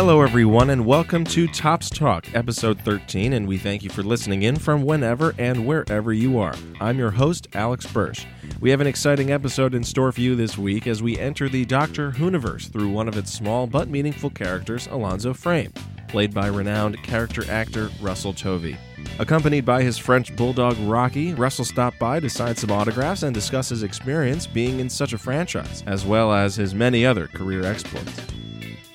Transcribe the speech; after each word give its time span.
Hello, 0.00 0.22
everyone, 0.22 0.70
and 0.70 0.86
welcome 0.86 1.24
to 1.24 1.48
Topps 1.48 1.90
Talk, 1.90 2.32
episode 2.32 2.80
13. 2.82 3.32
And 3.32 3.48
we 3.48 3.58
thank 3.58 3.82
you 3.82 3.90
for 3.90 4.04
listening 4.04 4.44
in 4.44 4.54
from 4.54 4.84
whenever 4.84 5.34
and 5.38 5.66
wherever 5.66 6.12
you 6.12 6.38
are. 6.38 6.54
I'm 6.80 7.00
your 7.00 7.10
host, 7.10 7.48
Alex 7.54 7.84
Birsh. 7.84 8.24
We 8.60 8.70
have 8.70 8.80
an 8.80 8.86
exciting 8.86 9.32
episode 9.32 9.74
in 9.74 9.82
store 9.82 10.12
for 10.12 10.20
you 10.20 10.36
this 10.36 10.56
week 10.56 10.86
as 10.86 11.02
we 11.02 11.18
enter 11.18 11.48
the 11.48 11.64
Doctor 11.64 12.12
Whoniverse 12.12 12.70
through 12.70 12.90
one 12.90 13.08
of 13.08 13.16
its 13.16 13.32
small 13.32 13.66
but 13.66 13.88
meaningful 13.88 14.30
characters, 14.30 14.86
Alonzo 14.86 15.34
Frame, 15.34 15.72
played 16.06 16.32
by 16.32 16.46
renowned 16.46 17.02
character 17.02 17.42
actor 17.50 17.90
Russell 18.00 18.32
Tovey. 18.32 18.76
Accompanied 19.18 19.64
by 19.64 19.82
his 19.82 19.98
French 19.98 20.34
bulldog 20.36 20.78
Rocky, 20.78 21.34
Russell 21.34 21.64
stopped 21.64 21.98
by 21.98 22.20
to 22.20 22.30
sign 22.30 22.54
some 22.54 22.70
autographs 22.70 23.24
and 23.24 23.34
discuss 23.34 23.70
his 23.70 23.82
experience 23.82 24.46
being 24.46 24.78
in 24.78 24.88
such 24.88 25.12
a 25.12 25.18
franchise, 25.18 25.82
as 25.88 26.06
well 26.06 26.32
as 26.32 26.54
his 26.54 26.72
many 26.72 27.04
other 27.04 27.26
career 27.26 27.64
exploits. 27.64 28.20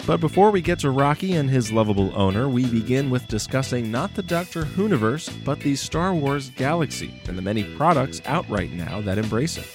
But 0.05 0.19
before 0.19 0.51
we 0.51 0.61
get 0.61 0.79
to 0.79 0.89
Rocky 0.89 1.33
and 1.33 1.49
his 1.49 1.71
lovable 1.71 2.11
owner, 2.13 2.49
we 2.49 2.65
begin 2.65 3.09
with 3.09 3.25
discussing 3.29 3.89
not 3.89 4.13
the 4.13 4.23
Doctor 4.23 4.63
Whoniverse, 4.63 5.33
but 5.45 5.61
the 5.61 5.77
Star 5.77 6.13
Wars 6.13 6.49
galaxy 6.49 7.21
and 7.27 7.37
the 7.37 7.41
many 7.41 7.63
products 7.63 8.21
out 8.25 8.47
right 8.49 8.71
now 8.71 8.99
that 8.99 9.17
embrace 9.17 9.57
it. 9.57 9.65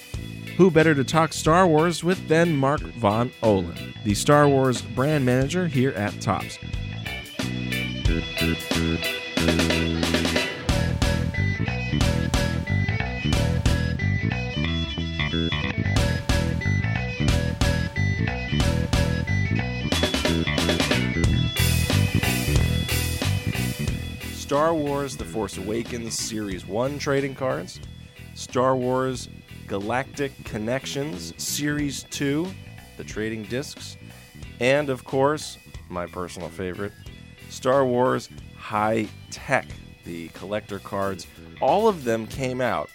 Who 0.58 0.70
better 0.70 0.94
to 0.94 1.04
talk 1.04 1.32
Star 1.32 1.66
Wars 1.66 2.04
with 2.04 2.28
than 2.28 2.54
Mark 2.54 2.80
Von 2.80 3.30
Ohlen, 3.42 3.94
the 4.04 4.14
Star 4.14 4.46
Wars 4.48 4.82
brand 4.82 5.24
manager 5.24 5.66
here 5.66 5.92
at 5.92 6.20
Topps. 6.20 6.58
Star 24.48 24.72
Wars 24.72 25.14
The 25.14 25.26
Force 25.26 25.58
Awakens 25.58 26.18
Series 26.18 26.66
1 26.66 26.98
trading 26.98 27.34
cards, 27.34 27.80
Star 28.34 28.74
Wars 28.74 29.28
Galactic 29.66 30.32
Connections 30.44 31.34
Series 31.36 32.04
2, 32.04 32.50
the 32.96 33.04
trading 33.04 33.42
discs, 33.42 33.98
and 34.58 34.88
of 34.88 35.04
course, 35.04 35.58
my 35.90 36.06
personal 36.06 36.48
favorite, 36.48 36.94
Star 37.50 37.84
Wars 37.84 38.30
High 38.56 39.08
Tek, 39.30 39.66
the 40.06 40.28
collector 40.28 40.78
cards. 40.78 41.26
All 41.60 41.86
of 41.86 42.04
them 42.04 42.26
came 42.26 42.62
out 42.62 42.88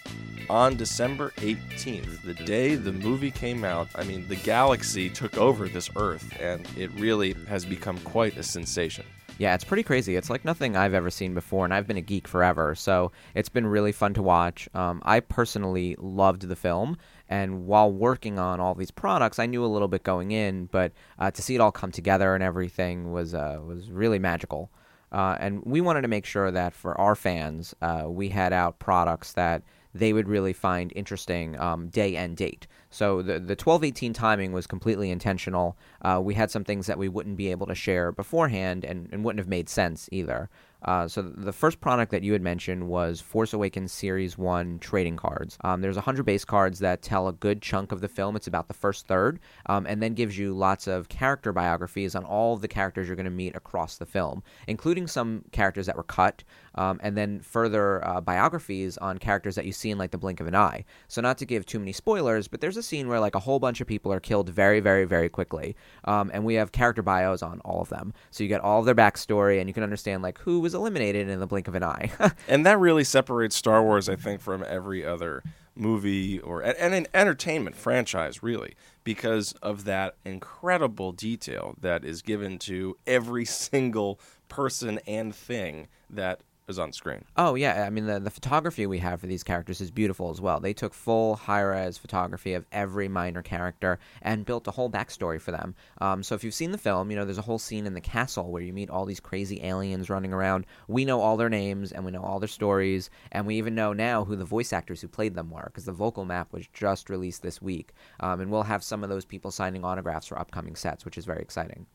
on 0.50 0.76
December 0.76 1.30
18th, 1.36 2.20
the 2.22 2.34
day 2.34 2.74
the 2.74 2.90
movie 2.90 3.30
came 3.30 3.64
out. 3.64 3.86
I 3.94 4.02
mean, 4.02 4.26
the 4.26 4.34
galaxy 4.34 5.08
took 5.08 5.38
over 5.38 5.68
this 5.68 5.88
Earth, 5.94 6.36
and 6.40 6.66
it 6.76 6.90
really 6.94 7.34
has 7.46 7.64
become 7.64 7.98
quite 7.98 8.36
a 8.38 8.42
sensation. 8.42 9.04
Yeah, 9.36 9.54
it's 9.54 9.64
pretty 9.64 9.82
crazy. 9.82 10.14
It's 10.14 10.30
like 10.30 10.44
nothing 10.44 10.76
I've 10.76 10.94
ever 10.94 11.10
seen 11.10 11.34
before, 11.34 11.64
and 11.64 11.74
I've 11.74 11.88
been 11.88 11.96
a 11.96 12.02
geek 12.02 12.28
forever, 12.28 12.74
so 12.76 13.10
it's 13.34 13.48
been 13.48 13.66
really 13.66 13.90
fun 13.90 14.14
to 14.14 14.22
watch. 14.22 14.68
Um, 14.74 15.02
I 15.04 15.20
personally 15.20 15.96
loved 15.98 16.42
the 16.42 16.54
film, 16.54 16.96
and 17.28 17.66
while 17.66 17.90
working 17.90 18.38
on 18.38 18.60
all 18.60 18.76
these 18.76 18.92
products, 18.92 19.40
I 19.40 19.46
knew 19.46 19.64
a 19.64 19.66
little 19.66 19.88
bit 19.88 20.04
going 20.04 20.30
in, 20.30 20.66
but 20.66 20.92
uh, 21.18 21.32
to 21.32 21.42
see 21.42 21.56
it 21.56 21.60
all 21.60 21.72
come 21.72 21.90
together 21.90 22.34
and 22.34 22.44
everything 22.44 23.12
was 23.12 23.34
uh, 23.34 23.58
was 23.66 23.90
really 23.90 24.20
magical. 24.20 24.70
Uh, 25.14 25.36
and 25.38 25.62
we 25.64 25.80
wanted 25.80 26.02
to 26.02 26.08
make 26.08 26.26
sure 26.26 26.50
that 26.50 26.74
for 26.74 27.00
our 27.00 27.14
fans, 27.14 27.74
uh, 27.80 28.04
we 28.20 28.28
had 28.30 28.52
out 28.52 28.78
products 28.78 29.32
that 29.32 29.62
they 29.94 30.12
would 30.12 30.28
really 30.28 30.52
find 30.52 30.92
interesting 30.96 31.56
um, 31.60 31.88
day 31.88 32.16
and 32.16 32.36
date. 32.36 32.66
So 32.90 33.22
the 33.22 33.38
the 33.38 33.56
twelve 33.56 33.84
eighteen 33.84 34.12
timing 34.12 34.52
was 34.52 34.66
completely 34.66 35.10
intentional. 35.10 35.76
Uh, 36.02 36.20
we 36.28 36.34
had 36.34 36.50
some 36.50 36.64
things 36.64 36.86
that 36.86 36.98
we 36.98 37.08
wouldn't 37.08 37.36
be 37.36 37.52
able 37.52 37.66
to 37.66 37.74
share 37.74 38.10
beforehand, 38.12 38.84
and, 38.84 39.08
and 39.12 39.24
wouldn't 39.24 39.38
have 39.44 39.48
made 39.48 39.68
sense 39.68 40.08
either. 40.10 40.48
Uh, 40.84 41.08
so 41.08 41.22
the 41.22 41.52
first 41.52 41.80
product 41.80 42.10
that 42.10 42.22
you 42.22 42.32
had 42.32 42.42
mentioned 42.42 42.88
was 42.88 43.20
Force 43.20 43.52
Awakens 43.52 43.92
Series 43.92 44.36
One 44.36 44.78
trading 44.78 45.16
cards. 45.16 45.56
Um, 45.62 45.80
there's 45.80 45.96
100 45.96 46.24
base 46.24 46.44
cards 46.44 46.78
that 46.80 47.02
tell 47.02 47.28
a 47.28 47.32
good 47.32 47.62
chunk 47.62 47.92
of 47.92 48.00
the 48.00 48.08
film. 48.08 48.36
It's 48.36 48.46
about 48.46 48.68
the 48.68 48.74
first 48.74 49.06
third, 49.06 49.40
um, 49.66 49.86
and 49.86 50.02
then 50.02 50.14
gives 50.14 50.36
you 50.36 50.52
lots 50.54 50.86
of 50.86 51.08
character 51.08 51.52
biographies 51.52 52.14
on 52.14 52.24
all 52.24 52.56
the 52.56 52.68
characters 52.68 53.06
you're 53.08 53.16
going 53.16 53.24
to 53.24 53.30
meet 53.30 53.56
across 53.56 53.96
the 53.96 54.06
film, 54.06 54.42
including 54.66 55.06
some 55.06 55.44
characters 55.52 55.86
that 55.86 55.96
were 55.96 56.02
cut, 56.02 56.44
um, 56.76 57.00
and 57.02 57.16
then 57.16 57.40
further 57.40 58.06
uh, 58.06 58.20
biographies 58.20 58.98
on 58.98 59.18
characters 59.18 59.54
that 59.54 59.64
you 59.64 59.72
see 59.72 59.90
in 59.90 59.98
like 59.98 60.10
the 60.10 60.18
blink 60.18 60.40
of 60.40 60.46
an 60.46 60.54
eye. 60.54 60.84
So 61.08 61.20
not 61.20 61.38
to 61.38 61.46
give 61.46 61.66
too 61.66 61.78
many 61.78 61.92
spoilers, 61.92 62.48
but 62.48 62.60
there's 62.60 62.76
a 62.76 62.82
scene 62.82 63.08
where 63.08 63.20
like 63.20 63.34
a 63.34 63.40
whole 63.40 63.58
bunch 63.58 63.80
of 63.80 63.86
people 63.86 64.12
are 64.12 64.20
killed 64.20 64.48
very, 64.48 64.80
very, 64.80 65.04
very 65.04 65.28
quickly, 65.28 65.76
um, 66.04 66.30
and 66.34 66.44
we 66.44 66.54
have 66.54 66.72
character 66.72 67.02
bios 67.02 67.42
on 67.42 67.60
all 67.60 67.80
of 67.80 67.88
them. 67.88 68.12
So 68.30 68.42
you 68.42 68.48
get 68.48 68.60
all 68.60 68.80
of 68.80 68.86
their 68.86 68.94
backstory, 68.94 69.60
and 69.60 69.68
you 69.68 69.74
can 69.74 69.82
understand 69.82 70.22
like 70.22 70.38
who 70.38 70.60
was 70.60 70.74
eliminated 70.74 71.28
in 71.28 71.40
the 71.40 71.46
blink 71.46 71.68
of 71.68 71.74
an 71.74 71.84
eye. 71.84 72.10
and 72.48 72.64
that 72.66 72.78
really 72.78 73.04
separates 73.04 73.56
Star 73.56 73.82
Wars, 73.82 74.08
I 74.08 74.16
think, 74.16 74.40
from 74.40 74.64
every 74.66 75.04
other 75.04 75.42
movie 75.76 76.38
or 76.38 76.60
and 76.60 76.94
an 76.94 77.06
entertainment 77.14 77.76
franchise, 77.76 78.42
really, 78.42 78.74
because 79.02 79.52
of 79.62 79.84
that 79.84 80.14
incredible 80.24 81.12
detail 81.12 81.76
that 81.80 82.04
is 82.04 82.22
given 82.22 82.58
to 82.60 82.96
every 83.06 83.44
single 83.44 84.20
person 84.48 85.00
and 85.06 85.34
thing 85.34 85.88
that 86.08 86.40
is 86.68 86.78
on 86.78 86.92
screen. 86.92 87.24
Oh 87.36 87.54
yeah, 87.54 87.84
I 87.86 87.90
mean 87.90 88.06
the 88.06 88.18
the 88.18 88.30
photography 88.30 88.86
we 88.86 88.98
have 88.98 89.20
for 89.20 89.26
these 89.26 89.42
characters 89.42 89.80
is 89.80 89.90
beautiful 89.90 90.30
as 90.30 90.40
well. 90.40 90.60
They 90.60 90.72
took 90.72 90.94
full 90.94 91.36
high 91.36 91.60
res 91.60 91.98
photography 91.98 92.54
of 92.54 92.64
every 92.72 93.08
minor 93.08 93.42
character 93.42 93.98
and 94.22 94.46
built 94.46 94.66
a 94.66 94.70
whole 94.70 94.90
backstory 94.90 95.40
for 95.40 95.50
them. 95.50 95.74
Um, 96.00 96.22
so 96.22 96.34
if 96.34 96.42
you've 96.42 96.54
seen 96.54 96.72
the 96.72 96.78
film, 96.78 97.10
you 97.10 97.16
know 97.16 97.24
there's 97.24 97.38
a 97.38 97.42
whole 97.42 97.58
scene 97.58 97.86
in 97.86 97.94
the 97.94 98.00
castle 98.00 98.50
where 98.50 98.62
you 98.62 98.72
meet 98.72 98.90
all 98.90 99.04
these 99.04 99.20
crazy 99.20 99.62
aliens 99.62 100.08
running 100.08 100.32
around. 100.32 100.66
We 100.88 101.04
know 101.04 101.20
all 101.20 101.36
their 101.36 101.50
names 101.50 101.92
and 101.92 102.04
we 102.04 102.12
know 102.12 102.22
all 102.22 102.40
their 102.40 102.48
stories, 102.48 103.10
and 103.32 103.46
we 103.46 103.56
even 103.56 103.74
know 103.74 103.92
now 103.92 104.24
who 104.24 104.36
the 104.36 104.44
voice 104.44 104.72
actors 104.72 105.00
who 105.00 105.08
played 105.08 105.34
them 105.34 105.50
were 105.50 105.64
because 105.66 105.84
the 105.84 105.92
vocal 105.92 106.24
map 106.24 106.52
was 106.52 106.66
just 106.72 107.10
released 107.10 107.42
this 107.42 107.60
week, 107.60 107.92
um, 108.20 108.40
and 108.40 108.50
we'll 108.50 108.62
have 108.62 108.82
some 108.82 109.02
of 109.02 109.10
those 109.10 109.24
people 109.24 109.50
signing 109.50 109.84
autographs 109.84 110.28
for 110.28 110.38
upcoming 110.38 110.76
sets, 110.76 111.04
which 111.04 111.18
is 111.18 111.24
very 111.24 111.42
exciting. 111.42 111.86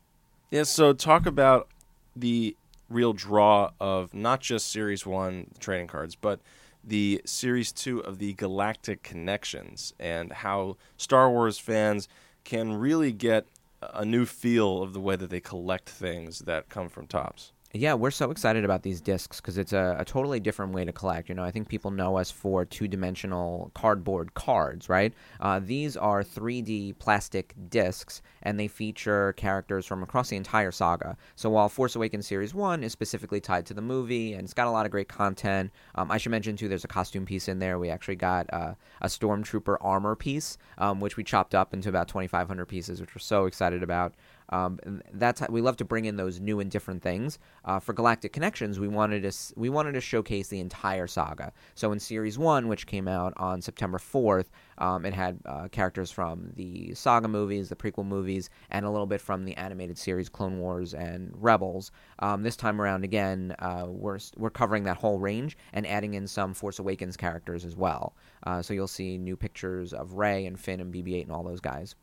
Yeah. 0.52 0.64
So 0.64 0.94
talk 0.94 1.26
about 1.26 1.68
the 2.16 2.56
real 2.90 3.14
draw 3.14 3.72
of 3.80 4.14
not 4.14 4.42
just 4.42 4.72
Series 4.72 5.06
1 5.06 5.52
trading 5.60 5.88
cards, 5.88 6.16
but 6.16 6.40
the 6.84 7.22
Series 7.26 7.72
2 7.72 8.00
of 8.00 8.20
the 8.20 8.34
Galactic 8.34 9.04
Connections 9.04 9.94
and 10.00 10.32
how 10.32 10.78
Star 10.98 11.30
Wars 11.30 11.58
fans 11.60 12.08
can 12.44 12.74
really 12.74 13.12
get 13.12 13.46
a 13.82 14.04
new 14.04 14.26
feel 14.26 14.82
of 14.82 14.94
the 14.94 15.00
way 15.00 15.16
that 15.16 15.30
they 15.30 15.40
collect 15.40 15.90
things 15.90 16.40
that 16.40 16.70
come 16.70 16.90
from 16.90 17.08
Topps. 17.08 17.52
Yeah, 17.72 17.94
we're 17.94 18.10
so 18.10 18.32
excited 18.32 18.66
about 18.66 18.82
these 18.82 19.00
discs 19.00 19.40
because 19.40 19.60
it's 19.60 19.74
a, 19.74 19.98
a, 20.00 20.04
totally 20.04 20.40
different 20.40 20.74
way 20.74 20.86
to 20.86 20.92
collect. 20.92 21.30
You 21.30 21.36
know, 21.36 21.44
I 21.44 21.52
think 21.52 21.70
people 21.70 21.92
know 21.92 22.18
us 22.18 22.32
for 22.32 22.66
two 22.66 22.88
dimensional 22.88 23.70
cardboard 23.76 24.34
cards, 24.34 24.90
right? 24.90 25.14
Uh, 25.40 25.60
these 25.64 25.96
are 25.96 26.24
3D 26.24 26.98
plastic 26.98 27.54
discs, 27.70 28.24
and 28.42 28.60
they 28.60 28.68
feature 28.68 29.34
characters 29.34 29.86
from 29.86 30.02
across 30.02 30.30
the 30.30 30.36
entire 30.36 30.72
saga. 30.72 31.16
So 31.36 31.52
while 31.52 31.70
Force 31.70 31.96
Awakens 31.96 32.26
Series 32.26 32.56
1 32.56 32.84
is 32.84 32.92
specifically 32.92 33.40
tied 33.40 33.68
to 33.68 33.76
the 33.76 33.84
movie 33.84 34.34
and 34.34 34.46
it's 34.46 34.56
got 34.56 34.66
a 34.66 34.72
lot 34.72 34.88
of 34.88 34.92
great 34.92 35.08
content, 35.08 35.70
um, 35.94 36.10
I 36.10 36.18
should 36.18 36.32
mention 36.32 36.58
too 36.58 36.70
there's 36.70 36.86
a 36.86 36.88
costume 36.88 37.28
piece 37.28 37.48
in 37.48 37.60
there. 37.60 37.78
We 37.78 37.92
actually 37.92 38.16
got 38.16 38.52
uh, 38.52 38.74
a 39.00 39.08
Stormtrooper 39.08 39.78
armor 39.80 40.16
piece, 40.16 40.58
um, 40.80 41.00
which 41.00 41.18
we 41.18 41.24
chopped 41.24 41.54
up 41.54 41.76
into 41.76 41.90
about 41.90 42.08
2,500 42.08 42.66
pieces, 42.66 43.00
which 43.00 43.14
we're 43.14 43.20
so 43.20 43.46
excited 43.46 43.84
about. 43.84 44.16
Um, 44.50 45.02
that's 45.14 45.40
how, 45.40 45.48
we 45.50 45.62
love 45.62 45.78
to 45.78 45.86
bring 45.86 46.06
in 46.06 46.16
those 46.16 46.40
new 46.40 46.60
and 46.60 46.70
different 46.70 47.02
things. 47.02 47.40
Uh, 47.66 47.80
for 47.80 47.94
Galactic 47.94 48.34
Connections, 48.34 48.80
we 48.80 48.88
wanted 48.88 49.24
to 49.24 49.32
we 49.56 49.70
wanted 49.70 49.94
to 49.94 50.02
showcase 50.02 50.48
the 50.48 50.60
entire 50.60 51.08
saga. 51.08 51.52
So 51.76 51.92
in 51.92 52.00
Series 52.00 52.38
One, 52.38 52.68
which 52.68 52.88
came 52.88 53.08
out 53.08 53.34
on 53.38 53.62
September 53.62 54.00
fourth, 54.00 54.50
um, 54.78 55.06
it 55.06 55.14
had 55.14 55.40
uh, 55.46 55.68
characters 55.70 56.12
from 56.12 56.52
the 56.56 56.94
saga 56.94 57.28
movies, 57.28 57.70
the 57.70 57.76
prequel 57.76 58.06
movies, 58.06 58.50
and 58.72 58.86
a 58.86 58.90
little 58.90 59.08
bit 59.08 59.22
from 59.22 59.46
the 59.46 59.56
animated 59.56 59.98
series 59.98 60.30
Clone 60.30 60.60
Wars 60.60 60.94
and 60.94 61.32
Rebels. 61.36 61.92
Um, 62.20 62.44
this 62.44 62.56
time 62.56 62.82
around, 62.82 63.04
again, 63.04 63.56
uh, 63.60 63.86
we're 63.88 64.20
we're 64.38 64.50
covering 64.50 64.84
that 64.84 64.98
whole 64.98 65.20
range 65.20 65.58
and 65.74 65.86
adding 65.86 66.14
in 66.16 66.28
some 66.28 66.54
Force 66.54 66.80
Awakens 66.80 67.18
characters 67.18 67.66
as 67.66 67.76
well. 67.76 68.16
Uh, 68.44 68.62
so 68.62 68.74
you'll 68.74 68.88
see 68.88 69.18
new 69.18 69.36
pictures 69.36 69.94
of 69.94 70.14
Rey 70.14 70.46
and 70.46 70.60
Finn 70.60 70.80
and 70.80 70.94
BB-8 70.94 71.24
and 71.24 71.32
all 71.32 71.44
those 71.44 71.60
guys. 71.60 71.96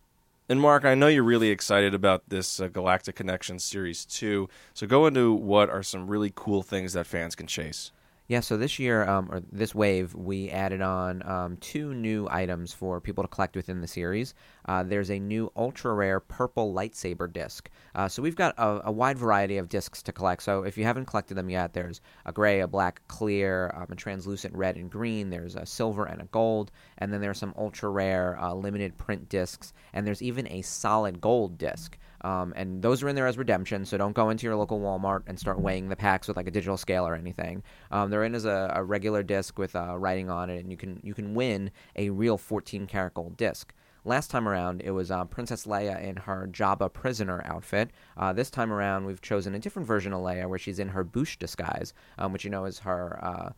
And 0.49 0.61
Mark, 0.61 0.85
I 0.85 0.95
know 0.95 1.09
you're 1.09 1.25
really 1.25 1.51
excited 1.51 1.93
about 1.93 2.29
this 2.29 2.61
uh, 2.61 2.69
Galactic 2.69 3.17
Connection 3.17 3.59
Series 3.59 4.05
2. 4.05 4.49
So 4.75 4.87
go 4.87 5.07
into 5.07 5.33
what 5.33 5.69
are 5.69 5.83
some 5.83 6.07
really 6.07 6.33
cool 6.33 6.63
things 6.63 6.93
that 6.93 7.09
fans 7.09 7.35
can 7.35 7.49
chase. 7.49 7.91
Yeah, 8.29 8.41
so 8.41 8.57
this 8.57 8.81
year, 8.81 9.09
um, 9.09 9.29
or 9.31 9.41
this 9.53 9.73
wave, 9.73 10.13
we 10.13 10.51
added 10.51 10.81
on 10.81 11.23
um, 11.29 11.57
two 11.59 11.95
new 11.95 12.27
items 12.29 12.73
for 12.73 13.01
people 13.01 13.23
to 13.23 13.29
collect 13.29 13.55
within 13.55 13.81
the 13.81 13.87
series. 13.87 14.35
Uh, 14.65 14.83
there's 14.83 15.13
a 15.13 15.19
new 15.21 15.53
ultra 15.55 15.95
rare 15.95 16.19
purple 16.19 16.75
lightsaber 16.75 17.33
disc. 17.33 17.71
Uh, 17.95 18.09
so 18.09 18.21
we've 18.21 18.35
got 18.35 18.53
a, 18.59 18.89
a, 18.89 18.91
wide 18.91 19.17
variety 19.17 19.59
of 19.59 19.69
discs 19.69 20.03
to 20.03 20.11
collect. 20.11 20.43
So 20.43 20.65
if 20.65 20.77
you 20.77 20.83
haven't 20.83 21.05
collected 21.05 21.37
them 21.37 21.49
yet, 21.49 21.73
there's 21.73 22.01
a 22.25 22.33
gray, 22.33 22.61
a 22.61 22.67
black, 22.67 23.01
clear, 23.07 23.73
um, 23.77 23.87
a 23.91 23.95
translucent 23.95 24.57
red 24.57 24.75
and 24.75 24.91
green. 24.91 25.31
There's 25.31 25.55
a 25.55 25.65
silver 25.65 26.05
and 26.05 26.21
a 26.21 26.27
gold, 26.27 26.73
and 26.99 27.13
then 27.13 27.21
there's 27.21 27.39
some 27.39 27.55
ultra 27.57 27.91
rare 27.91 28.37
uh, 28.41 28.55
limited 28.55 28.99
print 28.99 29.29
discs, 29.29 29.73
and 29.93 30.05
there's 30.05 30.23
even 30.23 30.49
a 30.49 30.63
solid 30.63 31.21
gold 31.21 31.59
disc. 31.59 31.97
Um, 32.23 32.53
and 32.57 32.83
those 32.83 33.03
are 33.03 33.09
in 33.09 33.17
there 33.17 33.27
as 33.27 33.39
redemption, 33.39 33.85
so 33.85 33.97
don't 33.97 34.15
go 34.15 34.31
into 34.31 34.47
your 34.47 34.57
local 34.57 34.81
Walmart 34.81 35.23
and 35.27 35.39
start 35.39 35.61
weighing 35.61 35.89
the 35.89 35.97
packs 35.97 36.29
with 36.29 36.37
like 36.37 36.47
a 36.47 36.51
digital 36.51 36.77
scale 36.77 37.07
or 37.07 37.15
anything. 37.15 37.63
Um, 37.91 38.11
they're 38.11 38.25
in 38.25 38.35
as 38.35 38.45
a, 38.45 38.73
a 38.75 38.83
regular 38.83 39.23
disc 39.23 39.59
with 39.59 39.77
uh, 39.77 39.97
writing 39.99 40.31
on 40.31 40.51
it, 40.51 40.59
and 40.59 40.71
you 40.71 40.77
can 40.77 41.01
you 41.03 41.15
can 41.15 41.35
win 41.35 41.71
a 41.95 42.11
real 42.11 42.39
14 42.39 42.87
karat 42.87 43.15
gold 43.15 43.37
disc. 43.37 43.75
Last 44.05 44.31
time 44.31 44.49
around, 44.49 44.83
it 44.83 44.93
was 44.93 45.11
uh, 45.11 45.25
Princess 45.25 45.67
Leia 45.67 46.01
in 46.01 46.15
her 46.15 46.49
Jabba 46.53 46.93
prisoner 46.93 47.43
outfit. 47.45 47.91
Uh, 48.17 48.33
this 48.33 48.51
time 48.51 48.73
around, 48.73 49.05
we've 49.05 49.21
chosen 49.21 49.57
a 49.57 49.59
different 49.59 49.89
version 49.89 50.13
of 50.13 50.21
Leia 50.21 50.49
where 50.49 50.61
she's 50.61 50.79
in 50.79 50.87
her 50.87 51.05
Boushh 51.05 51.37
disguise, 51.37 51.93
um, 52.17 52.33
which 52.33 52.45
you 52.45 52.51
know 52.51 52.67
is 52.67 52.79
her 52.79 53.19
uh, 53.21 53.51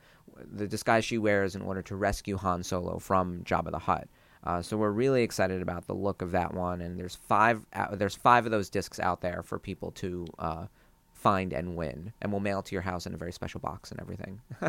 the 0.50 0.66
disguise 0.66 1.04
she 1.04 1.18
wears 1.18 1.54
in 1.54 1.62
order 1.62 1.82
to 1.82 1.96
rescue 1.96 2.36
Han 2.36 2.62
Solo 2.62 2.98
from 2.98 3.42
Jabba 3.44 3.70
the 3.70 3.78
Hutt. 3.78 4.08
Uh, 4.44 4.62
so 4.62 4.76
we're 4.76 4.90
really 4.90 5.22
excited 5.22 5.62
about 5.62 5.86
the 5.86 5.94
look 5.94 6.22
of 6.22 6.32
that 6.32 6.54
one, 6.54 6.80
and 6.80 6.98
there's 6.98 7.16
five 7.16 7.64
uh, 7.72 7.94
there's 7.94 8.14
five 8.14 8.46
of 8.46 8.52
those 8.52 8.70
discs 8.70 9.00
out 9.00 9.20
there 9.20 9.42
for 9.42 9.58
people 9.58 9.90
to 9.92 10.26
uh, 10.38 10.66
find 11.12 11.52
and 11.52 11.76
win, 11.76 12.12
and 12.22 12.32
we'll 12.32 12.40
mail 12.40 12.62
to 12.62 12.74
your 12.74 12.82
house 12.82 13.06
in 13.06 13.14
a 13.14 13.18
very 13.18 13.32
special 13.32 13.60
box 13.60 13.90
and 13.90 14.00
everything. 14.00 14.40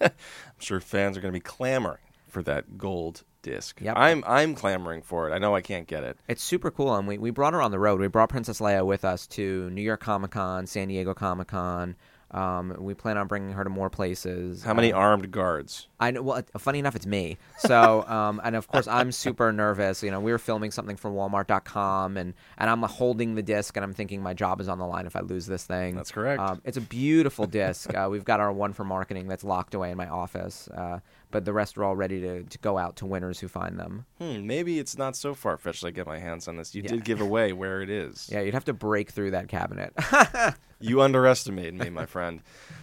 I'm 0.00 0.10
sure 0.58 0.80
fans 0.80 1.16
are 1.16 1.20
going 1.20 1.32
to 1.32 1.36
be 1.36 1.42
clamoring 1.42 1.98
for 2.28 2.42
that 2.42 2.78
gold 2.78 3.22
disc. 3.42 3.80
Yep. 3.80 3.96
I'm 3.96 4.24
I'm 4.26 4.54
clamoring 4.54 5.02
for 5.02 5.30
it. 5.30 5.32
I 5.32 5.38
know 5.38 5.54
I 5.54 5.60
can't 5.60 5.86
get 5.86 6.02
it. 6.04 6.18
It's 6.28 6.42
super 6.42 6.70
cool, 6.70 6.94
and 6.94 7.06
we, 7.06 7.18
we 7.18 7.30
brought 7.30 7.52
her 7.52 7.62
on 7.62 7.70
the 7.70 7.78
road. 7.78 8.00
We 8.00 8.08
brought 8.08 8.28
Princess 8.28 8.60
Leia 8.60 8.84
with 8.84 9.04
us 9.04 9.26
to 9.28 9.70
New 9.70 9.82
York 9.82 10.00
Comic 10.00 10.32
Con, 10.32 10.66
San 10.66 10.88
Diego 10.88 11.14
Comic 11.14 11.48
Con. 11.48 11.96
Um, 12.32 12.74
we 12.78 12.92
plan 12.94 13.16
on 13.16 13.28
bringing 13.28 13.52
her 13.52 13.62
to 13.64 13.70
more 13.70 13.88
places. 13.88 14.64
How 14.64 14.74
many 14.74 14.92
Um, 14.92 14.98
armed 15.00 15.30
guards? 15.30 15.86
I 16.00 16.10
know. 16.10 16.22
Well, 16.22 16.38
uh, 16.54 16.58
funny 16.58 16.80
enough, 16.80 16.96
it's 16.96 17.06
me. 17.06 17.38
So, 17.58 18.02
um, 18.08 18.40
and 18.44 18.56
of 18.56 18.66
course, 18.68 18.88
I'm 18.88 19.12
super 19.12 19.52
nervous. 19.52 20.02
You 20.02 20.10
know, 20.10 20.18
we 20.20 20.32
were 20.32 20.38
filming 20.38 20.70
something 20.72 20.96
for 20.96 21.10
Walmart.com, 21.10 22.16
and 22.16 22.34
and 22.58 22.68
I'm 22.70 22.82
holding 22.82 23.36
the 23.36 23.42
disc, 23.42 23.76
and 23.76 23.84
I'm 23.84 23.92
thinking 23.92 24.22
my 24.22 24.34
job 24.34 24.60
is 24.60 24.68
on 24.68 24.78
the 24.78 24.86
line 24.86 25.06
if 25.06 25.14
I 25.16 25.20
lose 25.20 25.46
this 25.46 25.64
thing. 25.64 25.94
That's 25.94 26.10
correct. 26.10 26.40
Um, 26.42 26.60
it's 26.64 26.76
a 26.76 26.80
beautiful 26.80 27.46
disc. 27.46 27.94
uh, 27.94 28.08
we've 28.10 28.24
got 28.24 28.40
our 28.40 28.52
one 28.52 28.72
for 28.72 28.84
marketing 28.84 29.28
that's 29.28 29.44
locked 29.44 29.74
away 29.74 29.90
in 29.92 29.96
my 29.96 30.08
office, 30.08 30.68
uh, 30.68 30.98
but 31.30 31.44
the 31.44 31.52
rest 31.52 31.78
are 31.78 31.84
all 31.84 31.96
ready 31.96 32.20
to, 32.20 32.42
to 32.42 32.58
go 32.58 32.76
out 32.76 32.96
to 32.96 33.06
winners 33.06 33.38
who 33.40 33.48
find 33.48 33.78
them. 33.78 34.04
Hmm, 34.20 34.46
maybe 34.46 34.78
it's 34.78 34.98
not 34.98 35.16
so 35.16 35.32
far 35.34 35.56
fetched. 35.56 35.84
I 35.84 35.90
get 35.90 36.06
my 36.06 36.18
hands 36.18 36.48
on 36.48 36.56
this. 36.56 36.74
You 36.74 36.82
Yeah. 36.82 36.90
did 36.90 37.04
give 37.04 37.20
away 37.20 37.52
where 37.52 37.82
it 37.82 37.88
is. 37.90 38.28
Yeah, 38.32 38.40
you'd 38.40 38.54
have 38.54 38.64
to 38.64 38.72
break 38.74 39.10
through 39.10 39.30
that 39.30 39.48
cabinet. 39.48 39.92
You 40.80 41.00
underestimated 41.00 41.74
me, 41.74 41.90
my 41.90 42.06
friend. 42.06 42.40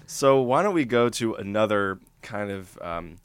So 0.07 0.42
why 0.42 0.63
don't 0.63 0.74
we 0.74 0.86
go 0.86 1.10
to 1.10 1.36
another 1.36 2.00
kind 2.22 2.51
of 2.51 2.78
um, 2.81 3.18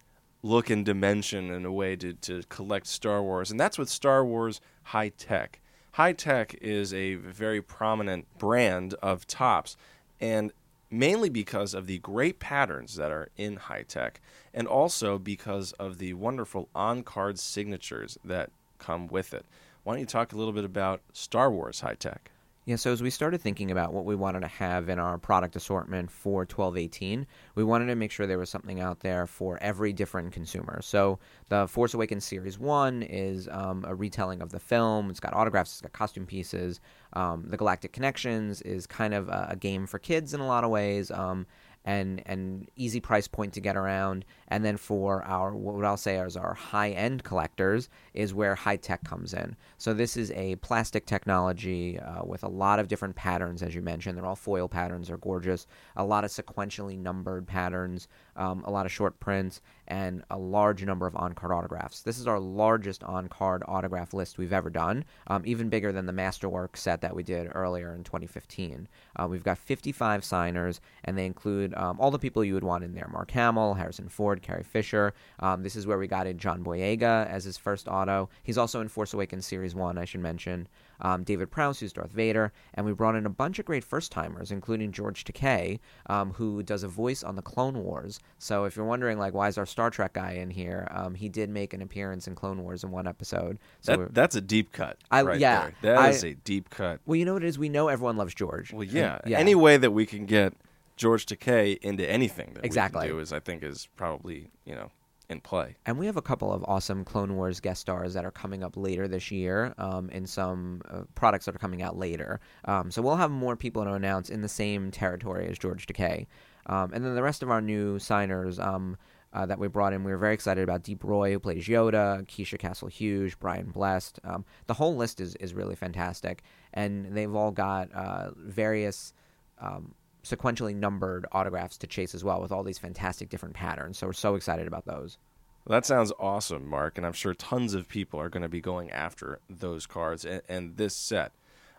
look 0.43 0.71
and 0.71 0.85
dimension 0.85 1.51
in 1.51 1.65
a 1.65 1.73
way 1.73 1.97
to, 1.97 2.13
to 2.13 2.43
collect 2.49 2.87
Star 2.87 3.23
Wars, 3.23 3.51
and 3.51 3.59
that's 3.59 3.79
with 3.79 3.89
Star 3.89 4.25
Wars 4.25 4.61
High 4.85 5.11
Tek. 5.11 5.61
High 5.93 6.13
Tek 6.13 6.57
is 6.61 6.95
a 6.95 7.15
very 7.15 7.61
prominent 7.61 8.27
brand 8.39 8.95
of 9.03 9.27
Topps, 9.27 9.77
and 10.21 10.53
mainly 10.91 11.29
because 11.29 11.75
of 11.75 11.87
the 11.87 11.99
great 11.99 12.39
patterns 12.39 12.95
that 12.97 13.11
are 13.11 13.29
in 13.37 13.57
High 13.57 13.85
Tek, 13.89 14.21
and 14.55 14.69
also 14.69 15.19
because 15.19 15.73
of 15.73 15.99
the 15.99 16.13
wonderful 16.15 16.69
on-card 16.75 17.39
signatures 17.39 18.19
that 18.25 18.51
come 18.79 19.09
with 19.09 19.35
it. 19.35 19.45
Why 19.83 19.95
don't 19.95 20.01
you 20.01 20.07
talk 20.07 20.33
a 20.33 20.37
little 20.37 20.53
bit 20.53 20.65
about 20.65 21.01
Star 21.13 21.51
Wars 21.51 21.81
High 21.81 21.97
Tek? 21.99 22.31
Yeah, 22.69 22.77
so 22.77 22.93
as 22.93 23.01
we 23.01 23.09
started 23.09 23.41
thinking 23.41 23.71
about 23.71 23.95
what 23.95 24.05
we 24.05 24.15
wanted 24.15 24.41
to 24.41 24.47
have 24.47 24.91
in 24.91 24.99
our 24.99 25.17
product 25.17 25.57
assortment 25.57 26.11
for 26.11 26.41
1218, 26.41 27.27
we 27.55 27.65
wanted 27.65 27.87
to 27.87 27.95
make 27.95 28.11
sure 28.11 28.27
there 28.27 28.39
was 28.39 28.51
something 28.51 28.79
out 28.79 29.01
there 29.01 29.27
for 29.27 29.57
every 29.63 29.95
different 29.95 30.33
consumer. 30.33 30.83
So 30.83 31.19
the 31.49 31.67
Force 31.67 31.95
Awakens 31.95 32.27
Series 32.27 32.59
1 32.59 33.05
is 33.05 33.49
um, 33.51 33.87
a 33.89 33.95
retelling 33.95 34.43
of 34.43 34.51
the 34.51 34.61
film. 34.61 35.09
It's 35.09 35.19
got 35.19 35.33
autographs, 35.33 35.73
it's 35.73 35.81
got 35.81 35.95
costume 35.95 36.27
pieces. 36.27 36.81
Um, 37.15 37.47
the 37.49 37.57
Galactic 37.57 37.95
Connections 37.95 38.61
is 38.61 38.87
kind 38.87 39.15
of 39.15 39.31
a, 39.31 39.47
a 39.53 39.57
game 39.57 39.87
for 39.87 39.99
kids 39.99 40.35
in 40.35 40.41
a 40.41 40.47
lot 40.47 40.63
of 40.63 40.69
ways. 40.69 41.11
Um, 41.11 41.47
and 41.85 42.23
and 42.27 42.69
easy 42.77 43.01
price 43.01 43.29
point 43.29 43.53
to 43.55 43.61
get 43.61 43.77
around. 43.77 44.25
And 44.49 44.65
then 44.65 44.77
for 44.77 45.23
our 45.25 45.55
what 45.55 45.85
I'll 45.85 45.97
say 45.97 46.19
is 46.19 46.37
our 46.37 46.55
high 46.55 46.91
end 46.91 47.25
collectors 47.25 47.89
is 48.15 48.35
where 48.35 48.55
High 48.55 48.77
Tek 48.77 49.05
comes 49.05 49.33
in. 49.33 49.57
So 49.77 49.95
this 49.95 50.17
is 50.17 50.31
a 50.33 50.57
plastic 50.57 51.07
technology 51.07 51.99
uh, 51.99 52.25
with 52.25 52.43
a 52.43 52.49
lot 52.49 52.79
of 52.79 52.89
different 52.89 53.17
patterns, 53.17 53.63
as 53.63 53.75
you 53.75 53.83
mentioned. 53.83 54.17
They're 54.17 54.27
all 54.27 54.37
foil 54.37 54.69
patterns. 54.69 55.09
They're 55.09 55.17
gorgeous. 55.19 55.67
A 55.97 56.05
lot 56.05 56.25
of 56.25 56.31
sequentially 56.31 56.99
numbered 56.99 57.47
patterns. 57.47 58.09
Um, 58.39 58.65
a 58.65 58.71
lot 58.71 58.87
of 58.87 58.93
short 58.93 59.21
prints 59.21 59.61
and 59.89 60.23
a 60.31 60.39
large 60.39 60.85
number 60.85 61.07
of 61.07 61.17
on-card 61.17 61.51
autographs. 61.51 62.03
This 62.03 62.19
is 62.19 62.27
our 62.27 62.39
largest 62.39 63.03
on-card 63.03 63.63
autograph 63.67 64.15
list 64.15 64.39
we've 64.39 64.53
ever 64.53 64.71
done, 64.71 65.05
um, 65.27 65.43
even 65.45 65.69
bigger 65.69 65.93
than 65.93 66.07
the 66.07 66.13
Masterwork 66.13 66.77
set 66.77 67.01
that 67.01 67.17
we 67.17 67.23
did 67.23 67.51
earlier 67.55 67.95
in 67.95 68.05
2015. 68.05 68.87
Uh, 69.17 69.27
we've 69.29 69.43
got 69.43 69.59
55 69.59 70.25
signers, 70.25 70.81
and 71.05 71.19
they 71.19 71.27
include 71.27 71.75
um, 71.75 71.99
all 71.99 72.11
the 72.11 72.19
people 72.19 72.45
you 72.45 72.55
would 72.55 72.65
want 72.65 72.85
in 72.85 72.95
there: 72.95 73.09
Mark 73.13 73.31
Hamill, 73.33 73.75
Harrison 73.75 74.09
Ford, 74.09 74.43
Carrie 74.43 74.63
Fisher. 74.63 75.15
Um, 75.41 75.63
this 75.63 75.77
is 75.77 75.87
where 75.87 75.99
we 75.99 76.07
got 76.07 76.27
in 76.27 76.39
John 76.39 76.63
Boyega 76.63 77.27
as 77.29 77.45
his 77.45 77.57
first 77.57 77.89
auto. 77.89 78.29
He's 78.43 78.59
also 78.59 78.81
in 78.81 78.89
Force 78.89 79.15
Awakens 79.15 79.47
Series 79.47 79.75
One, 79.75 79.99
I 79.99 80.05
should 80.05 80.21
mention. 80.21 80.69
Um, 81.01 81.23
David 81.25 81.51
Prowse, 81.51 81.81
who's 81.81 81.93
Darth 81.93 82.11
Vader, 82.13 82.53
and 82.75 82.85
we 82.85 82.93
brought 82.93 83.15
in 83.15 83.27
a 83.27 83.31
bunch 83.31 83.59
of 83.59 83.65
great 83.67 83.85
first 83.85 84.11
timers, 84.13 84.51
including 84.51 84.93
George 84.93 85.25
Takei, 85.25 85.79
um, 86.07 86.33
who 86.33 86.63
does 86.63 86.83
a 86.83 86.89
voice 86.89 87.23
on 87.23 87.37
the 87.37 87.43
Clone 87.43 87.83
Wars. 87.85 88.21
So 88.39 88.65
if 88.65 88.77
you're 88.77 88.85
wondering, 88.87 89.19
like, 89.19 89.35
why 89.35 89.49
is 89.49 89.59
our 89.59 89.67
Star 89.67 89.91
Trek 89.91 90.15
guy 90.15 90.33
in 90.33 90.51
here? 90.51 90.89
Um, 90.91 91.15
he 91.15 91.29
did 91.29 91.51
make 91.51 91.73
an 91.73 91.83
appearance 91.83 92.27
in 92.27 92.35
Clone 92.35 92.63
Wars 92.63 92.83
in 92.85 92.91
one 92.91 93.07
episode. 93.07 93.59
So 93.81 93.97
That, 93.97 94.15
that's 94.15 94.35
a 94.37 94.41
deep 94.41 94.73
cut. 94.73 94.99
I- 95.11 95.23
right 95.23 95.39
yeah, 95.41 95.71
there. 95.83 95.95
That 95.95 96.03
I- 96.03 96.09
is 96.11 96.25
a 96.25 96.35
deep 96.35 96.71
cut. 96.71 97.01
well, 97.07 97.17
you 97.17 97.25
know 97.25 97.35
what 97.35 97.45
it 97.45 97.49
is? 97.49 97.59
We 97.59 97.69
know 97.69 97.89
everyone 97.89 98.17
loves 98.17 98.35
George. 98.35 98.73
Well, 98.73 98.83
And- 98.83 98.93
yeah. 98.93 99.19
Any 99.27 99.55
way 99.55 99.77
that 99.77 99.91
we 99.93 100.07
can 100.07 100.27
get 100.27 100.53
George 100.97 101.27
Takei 101.27 101.79
into 101.79 102.05
anything 102.09 102.53
that 102.55 102.65
Exactly. 102.65 103.03
we 103.03 103.07
can 103.09 103.17
do 103.17 103.21
is, 103.21 103.33
I 103.33 103.39
think, 103.39 103.63
is 103.63 103.87
probably 103.97 104.51
you 104.65 104.75
know 104.75 104.91
in 105.29 105.41
play. 105.41 105.77
And 105.85 105.99
we 105.99 106.07
have 106.07 106.17
a 106.17 106.23
couple 106.23 106.53
of 106.53 106.65
awesome 106.67 107.05
Clone 107.05 107.37
Wars 107.37 107.61
guest 107.61 107.83
stars 107.83 108.15
that 108.15 108.25
are 108.25 108.31
coming 108.31 108.63
up 108.63 108.77
later 108.77 109.07
this 109.07 109.31
year 109.31 109.75
um, 109.77 110.09
in 110.11 110.27
some 110.27 110.81
uh, 110.89 111.03
products 111.15 111.45
that 111.45 111.55
are 111.55 111.59
coming 111.59 111.83
out 111.83 111.99
later. 111.99 112.41
Um, 112.65 112.91
so 112.91 113.03
we'll 113.03 113.17
have 113.17 113.31
more 113.31 113.57
people 113.57 113.85
to 113.85 113.93
announce 113.93 114.31
in 114.31 114.41
the 114.41 114.49
same 114.49 114.91
territory 114.91 115.47
as 115.49 115.59
George 115.59 115.87
Takei. 115.87 116.27
Um, 116.67 116.93
and 116.93 117.05
then 117.05 117.15
the 117.15 117.23
rest 117.23 117.43
of 117.43 117.51
our 117.51 117.61
new 117.61 117.99
signers 117.99 118.59
um, 118.59 118.97
uh, 119.35 119.45
that 119.45 119.59
we 119.59 119.69
brought 119.69 119.93
in, 119.93 120.03
we 120.03 120.13
were 120.13 120.19
very 120.19 120.35
excited 120.35 120.65
about 120.65 120.83
Deep 120.83 121.05
Roy, 121.05 121.33
who 121.33 121.39
plays 121.39 121.67
Yoda, 121.67 122.27
Keisha 122.27 122.59
Castle 122.59 122.89
Hughes, 122.89 123.35
Brian 123.35 123.71
Blessed. 123.71 124.19
Um, 124.25 124.47
the 124.67 124.75
whole 124.75 124.97
list 124.97 125.21
is, 125.21 125.35
is 125.37 125.53
really 125.53 125.77
fantastic. 125.77 126.43
And 126.73 127.15
they've 127.15 127.35
all 127.35 127.51
got 127.51 127.93
uh, 127.93 128.31
various. 128.37 129.13
Um, 129.61 129.95
sequentially 130.29 130.75
numbered 130.75 131.27
autographs 131.33 131.79
to 131.79 131.87
chase 131.87 132.15
as 132.15 132.25
well 132.25 132.41
with 132.41 132.53
all 132.53 132.63
these 132.63 132.79
fantastic 132.79 133.29
different 133.29 133.55
patterns 133.55 133.99
so 133.99 134.07
we're 134.07 134.13
so 134.13 134.35
excited 134.35 134.67
about 134.67 134.85
those 134.85 135.19
Well, 135.65 135.77
that 135.77 135.87
sounds 135.87 136.13
awesome, 136.19 136.67
Mark, 136.67 136.97
and 136.97 137.07
I'm 137.07 137.13
sure 137.13 137.35
tons 137.35 137.75
of 137.75 137.89
people 137.89 138.21
are 138.21 138.29
going 138.31 138.43
to 138.43 138.49
be 138.49 138.61
going 138.61 138.91
after 138.91 139.41
those 139.51 139.87
cards 139.87 140.25
and, 140.25 140.43
and 140.49 140.77
this 140.77 140.95
set. 140.95 141.33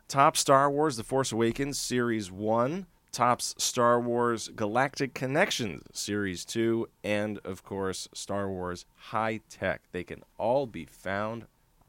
Topps 0.08 0.40
Star 0.40 0.70
Wars: 0.70 0.98
The 0.98 1.04
Force 1.04 1.32
Awakens 1.32 1.78
Series 1.80 2.32
One, 2.32 2.86
Topps 3.12 3.56
Star 3.58 4.00
Wars 4.00 4.50
Galactic 4.56 5.14
Connections 5.14 5.84
Series 5.94 6.46
Two, 6.46 6.88
and 7.04 7.40
of 7.44 7.64
course 7.64 8.08
Star 8.14 8.50
Wars 8.50 8.86
High 8.96 9.42
Tek. 9.50 9.82
They 9.92 10.04
can 10.04 10.24
all 10.38 10.66
be 10.68 10.86
found 10.86 11.46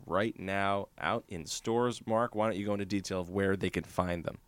right 0.06 0.38
now 0.38 0.88
out 0.98 1.24
in 1.28 1.46
stores. 1.46 2.02
Mark, 2.06 2.34
why 2.34 2.46
don't 2.46 2.58
you 2.58 2.66
go 2.66 2.74
into 2.74 2.84
detail 2.86 3.20
of 3.20 3.30
where 3.30 3.56
they 3.56 3.70
can 3.70 3.84
find 3.84 4.24
them? 4.24 4.38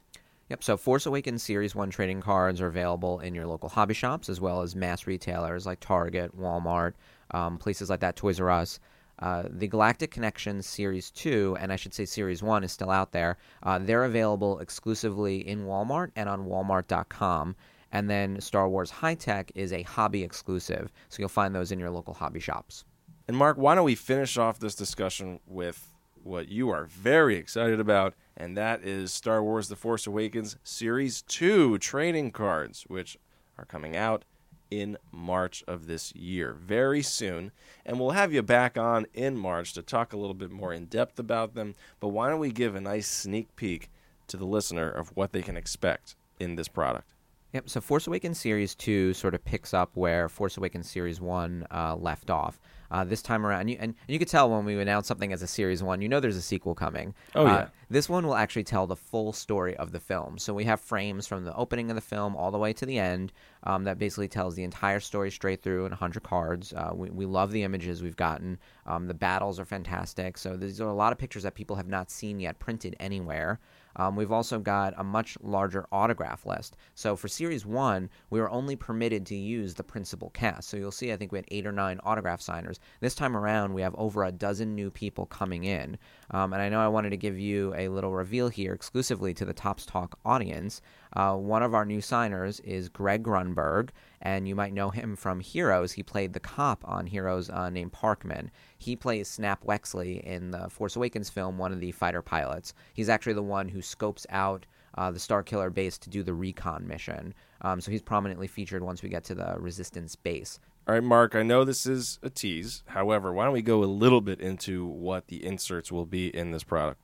Yep. 0.48 0.62
So 0.62 0.76
Force 0.76 1.06
Awakens 1.06 1.42
Series 1.42 1.74
1 1.74 1.90
trading 1.90 2.20
cards 2.20 2.60
are 2.60 2.66
available 2.66 3.20
in 3.20 3.34
your 3.34 3.46
local 3.46 3.68
hobby 3.68 3.94
shops 3.94 4.28
as 4.28 4.40
well 4.40 4.62
as 4.62 4.76
mass 4.76 5.06
retailers 5.06 5.66
like 5.66 5.80
Target, 5.80 6.38
Walmart, 6.38 6.92
um, 7.30 7.58
places 7.58 7.88
like 7.88 8.00
that, 8.00 8.16
Toys 8.16 8.40
R 8.40 8.50
Us. 8.50 8.78
Uh, 9.18 9.44
the 9.48 9.68
Galactic 9.68 10.10
Connections 10.10 10.66
Series 10.66 11.10
2, 11.12 11.56
and 11.60 11.72
I 11.72 11.76
should 11.76 11.94
say 11.94 12.04
Series 12.04 12.42
1 12.42 12.64
is 12.64 12.72
still 12.72 12.90
out 12.90 13.12
there. 13.12 13.38
Uh, 13.62 13.78
they're 13.78 14.04
available 14.04 14.58
exclusively 14.58 15.46
in 15.46 15.64
Walmart 15.64 16.10
and 16.16 16.28
on 16.28 16.46
Walmart.com. 16.46 17.54
And 17.92 18.10
then 18.10 18.40
Star 18.40 18.68
Wars 18.68 18.90
High 18.90 19.14
Tek 19.14 19.52
is 19.54 19.72
a 19.72 19.82
hobby 19.82 20.24
exclusive. 20.24 20.90
So 21.08 21.20
you'll 21.20 21.28
find 21.28 21.54
those 21.54 21.70
in 21.70 21.78
your 21.78 21.90
local 21.90 22.14
hobby 22.14 22.40
shops. 22.40 22.84
And 23.28 23.36
Mark, 23.36 23.58
why 23.58 23.74
don't 23.74 23.84
we 23.84 23.94
finish 23.94 24.36
off 24.36 24.58
this 24.58 24.74
discussion 24.74 25.38
with 25.46 25.91
what 26.24 26.48
you 26.48 26.70
are 26.70 26.84
very 26.86 27.36
excited 27.36 27.80
about, 27.80 28.14
and 28.36 28.56
that 28.56 28.82
is 28.82 29.12
Star 29.12 29.42
Wars 29.42 29.68
The 29.68 29.76
Force 29.76 30.06
Awakens 30.06 30.56
Series 30.62 31.22
2 31.22 31.78
trading 31.78 32.30
cards, 32.30 32.84
which 32.88 33.18
are 33.58 33.64
coming 33.64 33.96
out 33.96 34.24
in 34.70 34.96
March 35.10 35.62
of 35.68 35.86
this 35.86 36.14
year, 36.14 36.54
very 36.54 37.02
soon. 37.02 37.52
And 37.84 38.00
we'll 38.00 38.10
have 38.10 38.32
you 38.32 38.42
back 38.42 38.78
on 38.78 39.06
in 39.12 39.36
March 39.36 39.74
to 39.74 39.82
talk 39.82 40.12
a 40.12 40.16
little 40.16 40.34
bit 40.34 40.50
more 40.50 40.72
in 40.72 40.86
depth 40.86 41.18
about 41.18 41.54
them. 41.54 41.74
But 42.00 42.08
why 42.08 42.30
don't 42.30 42.40
we 42.40 42.52
give 42.52 42.74
a 42.74 42.80
nice 42.80 43.06
sneak 43.06 43.54
peek 43.54 43.90
to 44.28 44.36
the 44.38 44.46
listener 44.46 44.88
of 44.88 45.14
what 45.14 45.32
they 45.32 45.42
can 45.42 45.58
expect 45.58 46.16
in 46.40 46.56
this 46.56 46.68
product? 46.68 47.12
Yep. 47.52 47.68
So 47.68 47.82
Force 47.82 48.06
Awakens 48.06 48.40
Series 48.40 48.74
2 48.74 49.12
sort 49.12 49.34
of 49.34 49.44
picks 49.44 49.74
up 49.74 49.90
where 49.94 50.30
Force 50.30 50.56
Awakens 50.56 50.90
Series 50.90 51.20
1 51.20 51.66
uh, 51.70 51.94
left 51.96 52.30
off. 52.30 52.58
Uh, 52.92 53.04
this 53.04 53.22
time 53.22 53.46
around, 53.46 53.62
and 53.62 53.70
you, 53.70 53.76
and 53.80 53.94
you 54.06 54.18
could 54.18 54.28
tell 54.28 54.50
when 54.50 54.66
we 54.66 54.78
announce 54.78 55.08
something 55.08 55.32
as 55.32 55.40
a 55.40 55.46
Series 55.46 55.82
1, 55.82 56.02
you 56.02 56.10
know 56.10 56.20
there's 56.20 56.36
a 56.36 56.42
sequel 56.42 56.74
coming. 56.74 57.14
Oh, 57.34 57.46
yeah. 57.46 57.68
This 57.92 58.08
one 58.08 58.26
will 58.26 58.36
actually 58.36 58.64
tell 58.64 58.86
the 58.86 58.96
full 58.96 59.34
story 59.34 59.76
of 59.76 59.92
the 59.92 60.00
film. 60.00 60.38
So 60.38 60.54
we 60.54 60.64
have 60.64 60.80
frames 60.80 61.26
from 61.26 61.44
the 61.44 61.54
opening 61.54 61.90
of 61.90 61.94
the 61.94 62.00
film 62.00 62.34
all 62.34 62.50
the 62.50 62.56
way 62.56 62.72
to 62.72 62.86
the 62.86 62.98
end 62.98 63.34
um, 63.64 63.84
that 63.84 63.98
basically 63.98 64.28
tells 64.28 64.54
the 64.54 64.62
entire 64.62 64.98
story 64.98 65.30
straight 65.30 65.62
through 65.62 65.84
in 65.84 65.90
100 65.90 66.22
cards. 66.22 66.72
Uh, 66.72 66.92
we, 66.94 67.10
we 67.10 67.26
love 67.26 67.52
the 67.52 67.64
images 67.64 68.02
we've 68.02 68.16
gotten. 68.16 68.58
Um, 68.86 69.08
the 69.08 69.14
battles 69.14 69.60
are 69.60 69.66
fantastic. 69.66 70.38
So 70.38 70.56
these 70.56 70.80
are 70.80 70.88
a 70.88 70.94
lot 70.94 71.12
of 71.12 71.18
pictures 71.18 71.42
that 71.42 71.54
people 71.54 71.76
have 71.76 71.86
not 71.86 72.10
seen 72.10 72.40
yet 72.40 72.58
printed 72.58 72.96
anywhere. 72.98 73.60
Um, 73.96 74.16
we've 74.16 74.32
also 74.32 74.58
got 74.58 74.94
a 74.96 75.04
much 75.04 75.36
larger 75.42 75.86
autograph 75.92 76.46
list. 76.46 76.76
So 76.94 77.16
for 77.16 77.28
Series 77.28 77.66
1, 77.66 78.08
we 78.30 78.40
were 78.40 78.50
only 78.50 78.76
permitted 78.76 79.26
to 79.26 79.34
use 79.34 79.74
the 79.74 79.84
principal 79.84 80.30
cast. 80.30 80.68
So 80.68 80.76
you'll 80.76 80.92
see, 80.92 81.12
I 81.12 81.16
think 81.16 81.32
we 81.32 81.38
had 81.38 81.48
eight 81.50 81.66
or 81.66 81.72
nine 81.72 82.00
autograph 82.02 82.40
signers. 82.40 82.80
This 83.00 83.14
time 83.14 83.36
around, 83.36 83.74
we 83.74 83.82
have 83.82 83.94
over 83.96 84.24
a 84.24 84.32
dozen 84.32 84.74
new 84.74 84.90
people 84.90 85.26
coming 85.26 85.64
in. 85.64 85.98
Um, 86.32 86.52
and 86.52 86.62
I 86.62 86.68
know 86.68 86.80
I 86.80 86.88
wanted 86.88 87.10
to 87.10 87.16
give 87.16 87.38
you 87.38 87.74
a 87.76 87.88
little 87.88 88.12
reveal 88.12 88.48
here 88.48 88.72
exclusively 88.72 89.34
to 89.34 89.44
the 89.44 89.52
Topps 89.52 89.84
Talk 89.84 90.18
audience. 90.24 90.80
Uh, 91.14 91.34
one 91.34 91.62
of 91.62 91.74
our 91.74 91.84
new 91.84 92.00
signers 92.00 92.60
is 92.60 92.88
Greg 92.88 93.22
Grunberg, 93.22 93.90
and 94.22 94.48
you 94.48 94.54
might 94.54 94.72
know 94.72 94.90
him 94.90 95.14
from 95.14 95.40
Heroes. 95.40 95.92
He 95.92 96.02
played 96.02 96.32
the 96.32 96.40
cop 96.40 96.82
on 96.86 97.06
Heroes 97.06 97.50
uh, 97.50 97.68
named 97.68 97.92
Parkman. 97.92 98.48
He 98.78 98.96
plays 98.96 99.28
Snap 99.28 99.64
Wexley 99.64 100.22
in 100.24 100.50
the 100.50 100.70
Force 100.70 100.96
Awakens 100.96 101.28
film, 101.28 101.58
one 101.58 101.72
of 101.72 101.80
the 101.80 101.92
fighter 101.92 102.22
pilots. 102.22 102.72
He's 102.94 103.08
actually 103.08 103.34
the 103.34 103.42
one 103.42 103.68
who 103.68 103.82
scopes 103.82 104.26
out 104.30 104.66
uh, 104.96 105.10
the 105.10 105.18
Starkiller 105.18 105.72
base 105.72 105.98
to 105.98 106.10
do 106.10 106.22
the 106.22 106.34
recon 106.34 106.86
mission. 106.86 107.34
Um, 107.62 107.80
so 107.80 107.90
he's 107.90 108.02
prominently 108.02 108.46
featured 108.46 108.82
once 108.82 109.02
we 109.02 109.08
get 109.08 109.24
to 109.24 109.34
the 109.34 109.56
Resistance 109.58 110.16
base. 110.16 110.58
All 110.88 110.94
right, 110.94 111.02
Mark, 111.02 111.36
I 111.36 111.44
know 111.44 111.64
this 111.64 111.86
is 111.86 112.18
a 112.24 112.30
tease. 112.30 112.82
However, 112.86 113.32
why 113.32 113.44
don't 113.44 113.52
we 113.52 113.62
go 113.62 113.84
a 113.84 113.86
little 113.86 114.20
bit 114.20 114.40
into 114.40 114.84
what 114.84 115.28
the 115.28 115.44
inserts 115.44 115.92
will 115.92 116.06
be 116.06 116.26
in 116.26 116.50
this 116.50 116.64
product? 116.64 117.00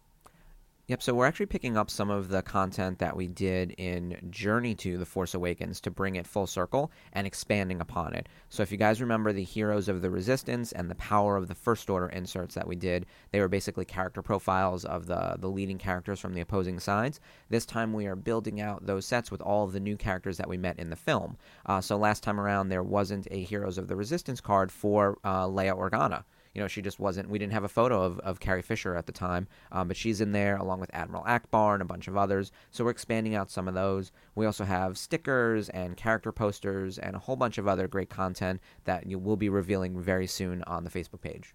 Yep, 0.88 1.02
so 1.02 1.12
we're 1.12 1.26
actually 1.26 1.45
picking 1.45 1.76
up 1.76 1.90
some 1.90 2.09
of 2.09 2.30
the 2.30 2.40
content 2.40 2.99
that 2.99 3.14
we 3.14 3.28
did 3.28 3.73
in 3.73 4.16
Journey 4.30 4.75
to 4.76 4.97
The 4.97 5.04
Force 5.04 5.35
Awakens 5.35 5.83
to 5.83 5.90
bring 5.90 6.16
it 6.16 6.26
full 6.26 6.47
circle 6.47 6.90
and 7.12 7.26
expanding 7.26 7.83
upon 7.83 8.14
it. 8.14 8.26
So, 8.49 8.62
if 8.62 8.73
you 8.73 8.78
guys 8.78 9.02
remember 9.02 9.30
the 9.30 9.45
Heroes 9.45 9.90
of 9.90 10.00
the 10.00 10.09
Resistance 10.09 10.73
and 10.73 10.90
the 10.90 10.95
Power 10.95 11.37
of 11.37 11.47
the 11.47 11.54
First 11.54 11.90
Order 11.90 12.09
inserts 12.09 12.54
that 12.54 12.66
we 12.66 12.75
did, 12.75 13.04
they 13.33 13.40
were 13.40 13.49
basically 13.49 13.85
character 13.85 14.23
profiles 14.23 14.87
of 14.87 15.04
the, 15.04 15.37
the 15.38 15.50
leading 15.50 15.76
characters 15.76 16.21
from 16.21 16.33
the 16.33 16.40
opposing 16.40 16.80
sides. 16.80 17.21
This 17.50 17.66
time 17.66 17.92
we 17.92 18.07
are 18.07 18.16
building 18.16 18.59
out 18.59 18.87
those 18.87 19.04
sets 19.04 19.30
with 19.30 19.42
all 19.42 19.64
of 19.64 19.73
the 19.73 19.80
new 19.80 19.99
characters 19.99 20.38
that 20.38 20.49
we 20.49 20.57
met 20.57 20.78
in 20.78 20.88
the 20.88 20.97
film. 20.97 21.37
Uh, 21.66 21.83
so, 21.83 21.99
last 21.99 22.23
time 22.23 22.40
around, 22.40 22.71
there 22.71 22.83
wasn't 22.83 23.28
a 23.30 23.42
Heroes 23.42 23.76
of 23.76 23.88
the 23.88 23.97
Resistance 23.97 24.40
card 24.40 24.73
for 24.73 25.18
uh, 25.23 25.45
Leia 25.45 25.76
Organa 25.76 26.25
you 26.58 26.64
know, 26.64 26.66
she 26.66 26.82
just 26.82 26.98
wasn't. 26.98 27.30
We 27.30 27.38
didn't 27.38 27.52
have 27.52 27.62
a 27.62 27.68
photo 27.68 28.02
of, 28.02 28.18
of 28.18 28.40
Carrie 28.40 28.62
Fisher 28.62 28.96
at 28.96 29.06
the 29.06 29.12
time, 29.12 29.46
um, 29.70 29.86
but 29.86 29.96
she's 29.96 30.20
in 30.20 30.32
there 30.32 30.56
along 30.56 30.80
with 30.80 30.90
Admiral 30.92 31.22
Ackbar 31.22 31.74
and 31.74 31.82
a 31.82 31.84
bunch 31.84 32.08
of 32.08 32.16
others. 32.16 32.50
So 32.72 32.82
we're 32.82 32.90
expanding 32.90 33.36
out 33.36 33.48
some 33.48 33.68
of 33.68 33.74
those. 33.74 34.10
We 34.34 34.44
also 34.44 34.64
have 34.64 34.98
stickers 34.98 35.68
and 35.68 35.96
character 35.96 36.32
posters 36.32 36.98
and 36.98 37.14
a 37.14 37.20
whole 37.20 37.36
bunch 37.36 37.58
of 37.58 37.68
other 37.68 37.86
great 37.86 38.10
content 38.10 38.60
that 38.86 39.06
you 39.06 39.20
will 39.20 39.36
be 39.36 39.48
revealing 39.48 40.00
very 40.00 40.26
soon 40.26 40.64
on 40.64 40.82
the 40.82 40.90
Facebook 40.90 41.20
page. 41.20 41.54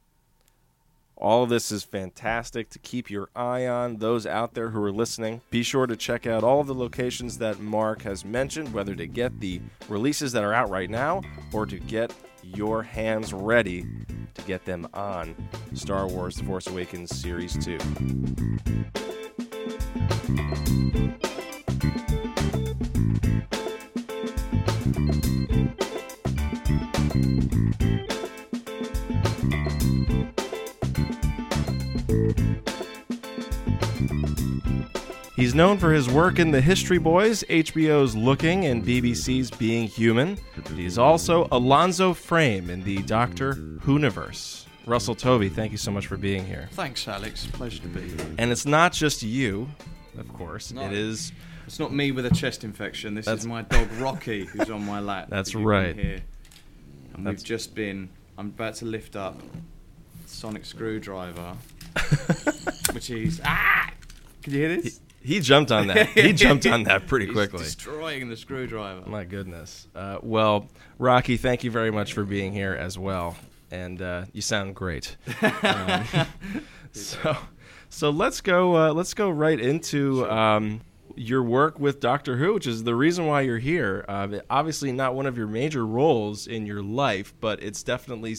All 1.17 1.43
of 1.43 1.49
this 1.49 1.69
is 1.69 1.83
fantastic 1.83 2.69
to 2.69 2.79
keep 2.79 3.09
your 3.09 3.27
eye 3.35 3.67
on. 3.67 3.97
Those 3.97 4.25
out 4.25 4.53
there 4.53 4.69
who 4.69 4.81
are 4.81 4.91
listening, 4.91 5.41
be 5.49 5.63
sure 5.63 5.85
to 5.85 5.97
check 5.97 6.25
out 6.25 6.45
all 6.45 6.61
of 6.61 6.67
the 6.67 6.73
locations 6.73 7.39
that 7.39 7.59
Mark 7.59 8.03
has 8.03 8.23
mentioned, 8.23 8.73
whether 8.73 8.95
to 8.95 9.05
get 9.05 9.41
the 9.41 9.59
releases 9.89 10.31
that 10.31 10.45
are 10.45 10.53
out 10.53 10.69
right 10.69 10.89
now 10.89 11.21
or 11.51 11.65
to 11.65 11.77
get 11.77 12.13
your 12.43 12.83
hands 12.83 13.33
ready 13.33 13.85
to 14.33 14.41
get 14.43 14.65
them 14.65 14.87
on 14.93 15.35
Star 15.73 16.07
Wars 16.07 16.35
The 16.35 16.43
Force 16.43 16.67
Awakens 16.67 17.15
Series 17.15 17.57
2. 17.63 17.77
He's 35.35 35.53
known 35.53 35.77
for 35.77 35.91
his 35.91 36.09
work 36.09 36.39
in 36.39 36.51
The 36.51 36.61
History 36.61 36.99
Boys, 36.99 37.43
HBO's 37.49 38.15
Looking, 38.15 38.65
and 38.65 38.81
BBC's 38.81 39.51
Being 39.51 39.87
Human. 39.87 40.37
He's 40.75 40.97
also 40.97 41.47
Alonzo 41.51 42.13
Frame 42.13 42.69
in 42.69 42.83
the 42.83 43.01
Doctor 43.03 43.53
Whoniverse. 43.53 44.65
Russell 44.85 45.15
Tovey, 45.15 45.49
thank 45.49 45.71
you 45.71 45.77
so 45.77 45.91
much 45.91 46.07
for 46.07 46.17
being 46.17 46.45
here. 46.45 46.67
Thanks, 46.73 47.07
Alex. 47.07 47.47
Pleasure 47.53 47.81
to 47.83 47.87
be 47.87 48.01
here. 48.01 48.25
And 48.37 48.51
it's 48.51 48.65
not 48.65 48.91
just 48.91 49.23
you, 49.23 49.69
of 50.17 50.31
course. 50.33 50.71
No. 50.73 50.81
It 50.81 50.93
is. 50.93 51.31
It's 51.65 51.79
not 51.79 51.93
me 51.93 52.11
with 52.11 52.25
a 52.25 52.31
chest 52.31 52.63
infection. 52.65 53.13
This 53.15 53.27
is 53.27 53.45
my 53.45 53.61
dog 53.61 53.89
Rocky, 53.93 54.45
who's 54.45 54.69
on 54.69 54.85
my 54.85 54.99
lap. 54.99 55.27
That's 55.29 55.49
as 55.49 55.53
you 55.53 55.59
can 55.59 55.67
right. 55.67 55.95
hear. 55.95 56.19
And 57.13 57.25
That's- 57.25 57.41
we've 57.41 57.43
just 57.43 57.75
been. 57.75 58.09
I'm 58.37 58.47
about 58.47 58.75
to 58.75 58.85
lift 58.85 59.15
up 59.15 59.39
sonic 60.25 60.65
screwdriver, 60.65 61.55
which 62.91 63.09
is 63.09 63.39
ah. 63.45 63.89
Can 64.41 64.53
you 64.53 64.59
hear 64.59 64.81
this? 64.81 64.99
He 65.23 65.39
jumped 65.39 65.71
on 65.71 65.87
that. 65.87 66.09
He 66.09 66.33
jumped 66.33 66.65
on 66.65 66.83
that 66.83 67.07
pretty 67.07 67.27
quickly. 67.33 67.59
destroying 67.63 68.29
the 68.29 68.35
screwdriver. 68.37 69.09
My 69.09 69.23
goodness. 69.23 69.87
Uh, 69.95 70.17
well, 70.21 70.67
Rocky, 70.99 71.37
thank 71.37 71.63
you 71.63 71.71
very 71.71 71.91
much 71.91 72.13
for 72.13 72.23
being 72.23 72.51
here 72.53 72.73
as 72.73 72.97
well, 72.97 73.35
and 73.71 74.01
uh, 74.01 74.25
you 74.33 74.41
sound 74.41 74.75
great. 74.75 75.15
Um, 75.63 76.03
so, 76.91 77.37
so 77.89 78.09
let's 78.09 78.41
go. 78.41 78.75
Uh, 78.75 78.93
let's 78.93 79.13
go 79.13 79.29
right 79.29 79.59
into 79.59 80.29
um, 80.29 80.81
your 81.15 81.41
work 81.43 81.79
with 81.79 81.99
Doctor 81.99 82.37
Who, 82.37 82.53
which 82.53 82.67
is 82.67 82.83
the 82.83 82.95
reason 82.95 83.25
why 83.25 83.41
you're 83.41 83.59
here. 83.59 84.05
Uh, 84.07 84.39
obviously, 84.49 84.91
not 84.91 85.15
one 85.15 85.25
of 85.25 85.37
your 85.37 85.47
major 85.47 85.85
roles 85.85 86.47
in 86.47 86.65
your 86.65 86.81
life, 86.83 87.33
but 87.39 87.63
it's 87.63 87.81
definitely 87.83 88.35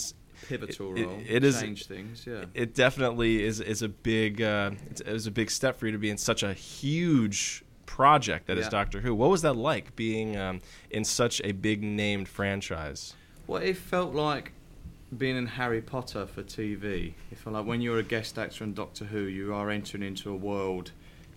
Pivotal 0.48 0.96
It- 0.96 1.06
role. 1.06 1.22
it 1.28 1.44
is- 1.44 1.60
change 1.60 1.86
things. 1.86 2.26
Yeah. 2.26 2.44
it 2.54 2.74
definitely 2.74 3.42
is 3.42 3.60
is 3.60 3.82
a 3.82 3.88
big 3.88 4.40
uh, 4.42 4.72
it's, 4.90 5.00
it 5.00 5.12
was 5.12 5.26
a 5.26 5.30
big 5.30 5.50
step 5.50 5.78
for 5.78 5.86
you 5.86 5.92
to 5.92 5.98
be 5.98 6.10
in 6.10 6.18
such 6.18 6.42
a 6.42 6.52
huge 6.52 7.64
project 7.86 8.46
that 8.46 8.58
is 8.58 8.66
Yeah. 8.66 8.70
Doctor 8.70 9.00
Who. 9.00 9.14
What 9.14 9.30
was 9.30 9.42
that 9.42 9.54
like 9.56 9.94
being 9.96 10.36
um, 10.36 10.60
in 10.90 11.04
such 11.04 11.40
a 11.44 11.52
big 11.52 11.82
named 11.82 12.28
franchise? 12.28 13.14
Well, 13.46 13.62
it 13.62 13.76
felt 13.76 14.14
like 14.14 14.52
being 15.16 15.36
in 15.36 15.46
Harry 15.46 15.80
Potter 15.82 16.26
for 16.26 16.42
TV. 16.42 17.12
It 17.30 17.38
felt 17.38 17.54
like 17.54 17.66
when 17.66 17.80
you're 17.80 17.98
a 17.98 18.02
guest 18.02 18.38
actor 18.38 18.64
in 18.64 18.74
Doctor 18.74 19.04
Who, 19.04 19.20
you 19.20 19.54
are 19.54 19.70
entering 19.70 20.02
into 20.02 20.30
a 20.30 20.36
world 20.36 20.90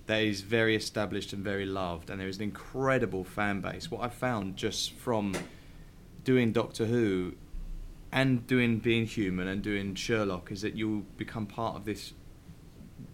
that 0.07 0.21
is 0.23 0.39
very 0.41 0.75
established 0.75 1.33
and 1.33 1.43
very 1.43 1.65
loved, 1.65 2.09
and 2.09 2.19
there 2.19 2.29
is 2.29 2.37
an 2.37 2.43
incredible 2.43 3.23
fan 3.25 3.59
base. 3.61 3.91
What 3.91 4.01
I 4.01 4.07
found 4.09 4.55
just 4.55 4.93
from 4.93 5.35
doing 6.23 6.53
Doctor 6.53 6.85
Who 6.85 7.33
and 8.11 8.45
doing 8.47 8.79
Being 8.79 9.05
Human 9.05 9.47
and 9.47 9.61
doing 9.61 9.95
Sherlock 9.95 10.51
is 10.51 10.61
that 10.61 10.75
you 10.75 11.05
become 11.17 11.45
part 11.45 11.75
of 11.75 11.85
this 11.85 12.13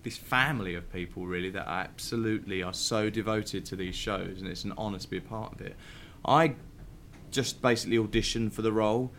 this 0.04 0.18
family 0.18 0.76
of 0.76 0.92
people 0.92 1.26
really 1.26 1.50
that 1.50 1.68
absolutely 1.68 2.62
are 2.62 2.74
so 2.74 3.10
devoted 3.10 3.66
to 3.66 3.76
these 3.76 3.96
shows, 3.96 4.40
and 4.40 4.48
it's 4.48 4.64
an 4.64 4.74
honour 4.78 5.00
to 5.00 5.10
be 5.10 5.18
a 5.18 5.22
part 5.22 5.54
of 5.54 5.62
it. 5.62 5.76
I 6.26 6.56
just 7.32 7.62
basically 7.62 7.98
auditioned 7.98 8.54
for 8.54 8.62
the 8.62 8.72
role, 8.72 9.12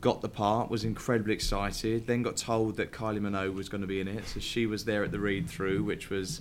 got 0.00 0.20
the 0.22 0.28
part, 0.28 0.70
was 0.70 0.84
incredibly 0.84 1.34
excited. 1.34 2.06
Then 2.06 2.22
got 2.22 2.36
told 2.36 2.76
that 2.76 2.92
Kylie 2.92 3.20
Minogue 3.20 3.54
was 3.54 3.68
going 3.68 3.80
to 3.80 3.86
be 3.86 4.00
in 4.00 4.08
it, 4.08 4.26
so 4.26 4.40
she 4.40 4.66
was 4.66 4.84
there 4.84 5.04
at 5.04 5.12
the 5.12 5.20
read 5.20 5.48
through, 5.48 5.82
which 5.84 6.10
was 6.10 6.40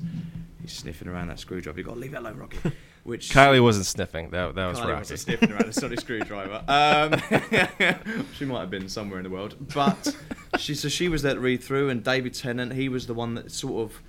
he's 0.61 0.73
sniffing 0.73 1.07
around 1.07 1.27
that 1.27 1.39
screwdriver. 1.39 1.79
You've 1.79 1.87
got 1.87 1.93
to 1.93 1.99
leave 1.99 2.11
that 2.11 2.21
alone, 2.21 2.37
Rocky. 2.37 2.59
Which 3.03 3.31
Kylie 3.31 3.61
wasn't 3.61 3.85
sniffing. 3.85 4.29
That 4.29 4.55
that 4.55 4.67
was 4.67 4.79
Kylie 4.79 4.87
Rocky. 4.87 4.99
wasn't 4.99 5.19
sniffing 5.19 5.51
around 5.51 5.65
a 5.65 5.73
sonic 5.73 5.99
screwdriver. 6.01 6.63
Um, 6.67 8.25
she 8.37 8.45
might 8.45 8.61
have 8.61 8.69
been 8.69 8.87
somewhere 8.87 9.19
in 9.19 9.23
the 9.23 9.29
world, 9.29 9.55
but 9.73 10.15
she 10.57 10.73
so 10.73 10.87
she 10.87 11.09
was 11.09 11.21
there 11.21 11.33
to 11.33 11.39
read 11.39 11.61
through, 11.61 11.89
and 11.89 12.03
David 12.03 12.33
Tennant, 12.33 12.73
he 12.73 12.87
was 12.87 13.07
the 13.07 13.13
one 13.13 13.35
that 13.35 13.51
sort 13.51 13.91
of 13.91 14.01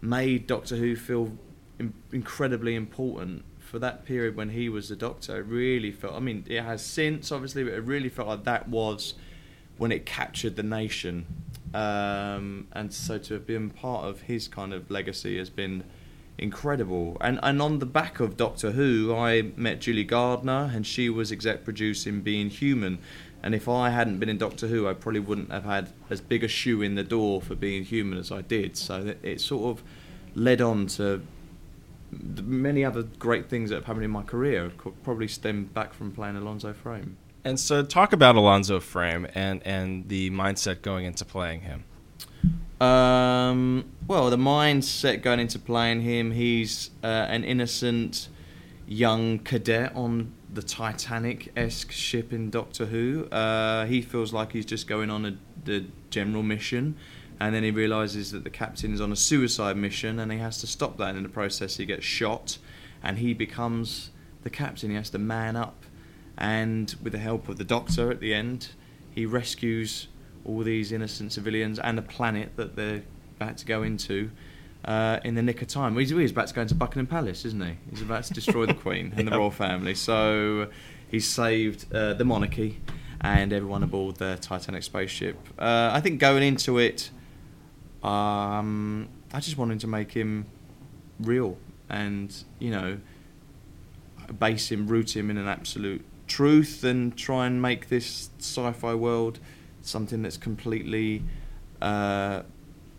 made 0.00 0.48
Doctor 0.48 0.76
Who 0.76 0.96
feel 0.96 1.32
in, 1.78 1.94
incredibly 2.12 2.74
important 2.74 3.44
for 3.58 3.78
that 3.78 4.04
period 4.04 4.34
when 4.34 4.50
he 4.50 4.68
was 4.68 4.88
the 4.88 4.96
Doctor. 4.96 5.38
It 5.38 5.46
really 5.46 5.92
felt. 5.92 6.14
I 6.14 6.18
mean, 6.20 6.44
it 6.48 6.62
has 6.62 6.84
since 6.84 7.30
obviously, 7.30 7.62
but 7.62 7.72
it 7.72 7.84
really 7.84 8.08
felt 8.08 8.26
like 8.26 8.44
that 8.44 8.68
was 8.68 9.14
when 9.78 9.92
it 9.92 10.04
captured 10.04 10.56
the 10.56 10.64
nation. 10.64 11.26
Um, 11.72 12.66
and 12.72 12.92
so 12.92 13.16
to 13.18 13.34
have 13.34 13.46
been 13.46 13.70
part 13.70 14.06
of 14.06 14.22
his 14.22 14.48
kind 14.48 14.74
of 14.74 14.90
legacy 14.90 15.38
has 15.38 15.50
been 15.50 15.84
incredible. 16.38 17.16
And 17.20 17.38
and 17.42 17.60
on 17.60 17.78
the 17.78 17.86
back 17.86 18.20
of 18.20 18.36
Doctor 18.36 18.72
Who, 18.72 19.14
I 19.14 19.52
met 19.56 19.80
Julie 19.80 20.04
Gardner, 20.04 20.70
and 20.74 20.86
she 20.86 21.08
was 21.08 21.30
exec 21.30 21.64
producing 21.64 22.22
Being 22.22 22.50
Human. 22.50 22.98
And 23.42 23.54
if 23.54 23.68
I 23.68 23.90
hadn't 23.90 24.18
been 24.18 24.28
in 24.28 24.38
Doctor 24.38 24.66
Who, 24.66 24.86
I 24.86 24.92
probably 24.92 25.20
wouldn't 25.20 25.50
have 25.50 25.64
had 25.64 25.92
as 26.10 26.20
big 26.20 26.44
a 26.44 26.48
shoe 26.48 26.82
in 26.82 26.94
the 26.94 27.02
door 27.02 27.40
for 27.40 27.54
Being 27.54 27.84
Human 27.84 28.18
as 28.18 28.30
I 28.30 28.42
did. 28.42 28.76
So 28.76 29.14
it, 29.22 29.40
sort 29.40 29.78
of 29.78 29.84
led 30.34 30.60
on 30.60 30.86
to 30.88 31.22
many 32.12 32.84
other 32.84 33.02
great 33.02 33.48
things 33.48 33.70
that 33.70 33.76
have 33.76 33.84
happened 33.86 34.04
in 34.04 34.10
my 34.10 34.22
career 34.22 34.70
probably 35.02 35.28
stem 35.28 35.64
back 35.64 35.94
from 35.94 36.12
playing 36.12 36.36
Alonzo 36.36 36.72
Frame. 36.72 37.16
And 37.44 37.58
so, 37.58 37.82
talk 37.82 38.12
about 38.12 38.36
Alonzo 38.36 38.80
Frame 38.80 39.26
and 39.34 39.62
and 39.64 40.08
the 40.08 40.30
mindset 40.30 40.82
going 40.82 41.06
into 41.06 41.24
playing 41.24 41.62
him. 41.62 41.84
Um, 42.80 43.92
well, 44.06 44.30
the 44.30 44.38
mindset 44.38 45.22
going 45.22 45.38
into 45.38 45.58
playing 45.58 46.00
him, 46.00 46.30
he's 46.30 46.90
uh, 47.04 47.06
an 47.06 47.44
innocent 47.44 48.28
young 48.86 49.38
cadet 49.38 49.94
on 49.94 50.32
the 50.52 50.62
Titanic 50.62 51.52
esque 51.56 51.92
ship 51.92 52.32
in 52.32 52.50
Doctor 52.50 52.86
Who. 52.86 53.26
Uh, 53.26 53.84
he 53.84 54.00
feels 54.00 54.32
like 54.32 54.52
he's 54.52 54.64
just 54.64 54.88
going 54.88 55.10
on 55.10 55.26
a, 55.26 55.36
the 55.64 55.84
general 56.08 56.42
mission, 56.42 56.96
and 57.38 57.54
then 57.54 57.62
he 57.62 57.70
realizes 57.70 58.32
that 58.32 58.44
the 58.44 58.50
captain 58.50 58.94
is 58.94 59.00
on 59.00 59.12
a 59.12 59.16
suicide 59.16 59.76
mission 59.76 60.18
and 60.18 60.32
he 60.32 60.38
has 60.38 60.60
to 60.60 60.66
stop 60.66 60.96
that. 60.98 61.10
And 61.10 61.18
in 61.18 61.22
the 61.22 61.28
process, 61.28 61.76
he 61.76 61.86
gets 61.86 62.04
shot, 62.04 62.58
and 63.02 63.18
he 63.18 63.34
becomes 63.34 64.10
the 64.42 64.50
captain. 64.50 64.90
He 64.90 64.96
has 64.96 65.10
to 65.10 65.18
man 65.18 65.54
up, 65.54 65.84
and 66.38 66.94
with 67.02 67.12
the 67.12 67.18
help 67.18 67.48
of 67.48 67.58
the 67.58 67.64
Doctor 67.64 68.10
at 68.10 68.20
the 68.20 68.32
end, 68.32 68.68
he 69.10 69.26
rescues 69.26 70.08
all 70.44 70.60
these 70.60 70.92
innocent 70.92 71.32
civilians 71.32 71.78
and 71.78 71.96
the 71.96 72.02
planet 72.02 72.56
that 72.56 72.76
they're 72.76 73.02
about 73.36 73.56
to 73.58 73.66
go 73.66 73.82
into 73.82 74.30
uh, 74.84 75.18
in 75.24 75.34
the 75.34 75.42
nick 75.42 75.62
of 75.62 75.68
time. 75.68 75.96
He's, 75.96 76.10
he's 76.10 76.30
about 76.30 76.48
to 76.48 76.54
go 76.54 76.62
into 76.62 76.74
Buckingham 76.74 77.06
Palace, 77.06 77.44
isn't 77.44 77.62
he? 77.62 77.76
He's 77.90 78.02
about 78.02 78.24
to 78.24 78.34
destroy 78.34 78.66
the 78.66 78.74
Queen 78.74 79.12
and 79.16 79.26
the 79.26 79.32
royal 79.38 79.50
family. 79.50 79.94
So 79.94 80.70
he's 81.10 81.28
saved 81.28 81.92
uh, 81.92 82.14
the 82.14 82.24
monarchy 82.24 82.80
and 83.20 83.52
everyone 83.52 83.82
aboard 83.82 84.16
the 84.16 84.38
Titanic 84.40 84.82
spaceship. 84.82 85.36
Uh, 85.58 85.90
I 85.92 86.00
think 86.00 86.20
going 86.20 86.42
into 86.42 86.78
it, 86.78 87.10
um, 88.02 89.08
I 89.32 89.40
just 89.40 89.58
wanted 89.58 89.80
to 89.80 89.86
make 89.86 90.12
him 90.12 90.46
real 91.20 91.58
and, 91.88 92.34
you 92.58 92.70
know, 92.70 92.98
base 94.38 94.70
him, 94.70 94.86
root 94.86 95.14
him 95.14 95.30
in 95.30 95.36
an 95.36 95.48
absolute 95.48 96.04
truth, 96.26 96.84
and 96.84 97.16
try 97.16 97.46
and 97.46 97.60
make 97.60 97.88
this 97.88 98.30
sci-fi 98.38 98.94
world 98.94 99.40
something 99.82 100.22
that's 100.22 100.36
completely, 100.36 101.22
uh, 101.80 102.42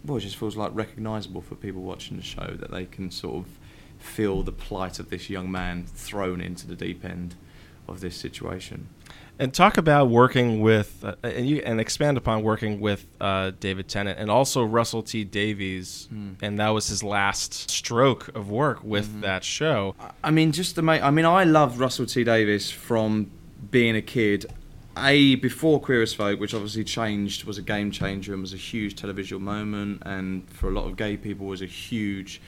well, 0.06 0.18
it 0.18 0.22
just 0.22 0.36
feels 0.38 0.56
like 0.58 0.72
recognisable 0.74 1.42
for 1.42 1.56
people 1.56 1.82
watching 1.82 2.18
the 2.18 2.24
show 2.24 2.56
that 2.60 2.72
they 2.72 2.86
can 2.86 3.12
sort 3.12 3.46
of 3.46 3.60
feel 4.00 4.42
the 4.44 4.52
plight 4.52 5.00
of 5.00 5.10
this 5.10 5.30
young 5.30 5.52
man 5.52 5.86
thrown 5.86 6.42
into 6.42 6.66
the 6.68 6.76
deep 6.76 7.06
end 7.06 7.36
of 7.88 8.00
this 8.02 8.16
situation. 8.16 8.88
And 9.40 9.54
talk 9.54 9.78
about 9.78 10.10
working 10.10 10.62
with, 10.62 11.04
uh, 11.04 11.16
and 11.24 11.48
you 11.50 11.62
and 11.66 11.80
expand 11.80 12.16
upon 12.18 12.44
working 12.44 12.80
with 12.80 13.08
uh, 13.20 13.52
David 13.60 13.88
Tennant 13.88 14.20
and 14.20 14.30
also 14.30 14.64
Russell 14.64 15.02
T 15.02 15.24
Davies, 15.24 16.08
Hmm. 16.12 16.34
and 16.44 16.60
that 16.60 16.70
was 16.70 16.88
his 16.90 17.04
last 17.04 17.70
stroke 17.72 18.28
of 18.36 18.52
work 18.52 18.84
with 18.84 19.08
Mm-hmm. 19.10 19.22
that 19.22 19.44
show. 19.44 19.96
I 20.24 20.30
mean, 20.30 20.52
just 20.52 20.76
the 20.76 20.84
make. 20.84 21.02
I 21.02 21.10
mean, 21.10 21.26
I 21.26 21.44
loved 21.44 21.80
Russell 21.80 22.06
T 22.06 22.24
Davies 22.24 22.70
from 22.70 23.32
being 23.72 23.96
a 23.96 24.02
kid. 24.02 24.46
A 24.98 25.36
before 25.36 25.80
Queer 25.80 26.02
as 26.02 26.14
Folk, 26.14 26.40
which 26.40 26.54
obviously 26.54 26.84
changed, 26.84 27.46
was 27.46 27.58
a 27.58 27.62
game 27.62 27.92
changer 27.92 28.34
and 28.34 28.42
was 28.42 28.54
a 28.54 28.58
huge 28.58 28.96
televisual 28.96 29.40
moment, 29.40 30.04
and 30.06 30.50
for 30.50 30.68
a 30.68 30.72
lot 30.72 30.86
of 30.86 30.98
gay 30.98 31.18
people 31.18 31.46
was 31.48 31.62
a 31.62 31.68
huge 31.68 32.42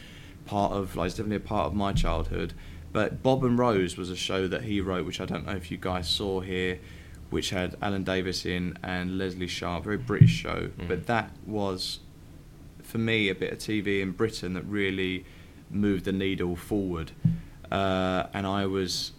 part 0.45 0.73
of. 0.73 0.95
Like, 0.95 1.07
it's 1.07 1.15
definitely 1.15 1.38
a 1.38 1.47
part 1.47 1.67
of 1.67 1.73
my 1.73 1.93
childhood. 1.93 2.53
But 2.91 3.23
Bob 3.23 3.43
and 3.43 3.57
Rose 3.57 3.97
was 3.97 4.09
a 4.09 4.15
show 4.15 4.47
that 4.47 4.63
he 4.63 4.81
wrote, 4.81 5.05
which 5.05 5.19
I 5.19 5.25
don't 5.25 5.45
know 5.45 5.53
if 5.53 5.71
you 5.71 5.77
guys 5.77 6.07
saw 6.07 6.41
here, 6.41 6.79
which 7.29 7.50
had 7.50 7.75
Alan 7.81 8.03
Davies 8.03 8.45
in 8.45 8.77
and 8.83 9.17
Lesley 9.17 9.47
Sharp, 9.47 9.85
very 9.85 9.97
British 9.97 10.31
show. 10.31 10.69
But 10.88 11.07
that 11.07 11.31
was 11.47 12.00
for 12.83 13.00
me 13.00 13.29
a 13.29 13.35
bit 13.35 13.51
of 13.51 13.57
TV 13.59 14.01
in 14.01 14.12
Britain 14.12 14.53
that 14.53 14.65
really 14.65 15.25
moved 15.71 16.05
the 16.05 16.12
needle 16.12 16.55
forward, 16.55 17.12
uh, 17.71 18.27
and 18.33 18.45
I 18.45 18.67
was 18.67 19.13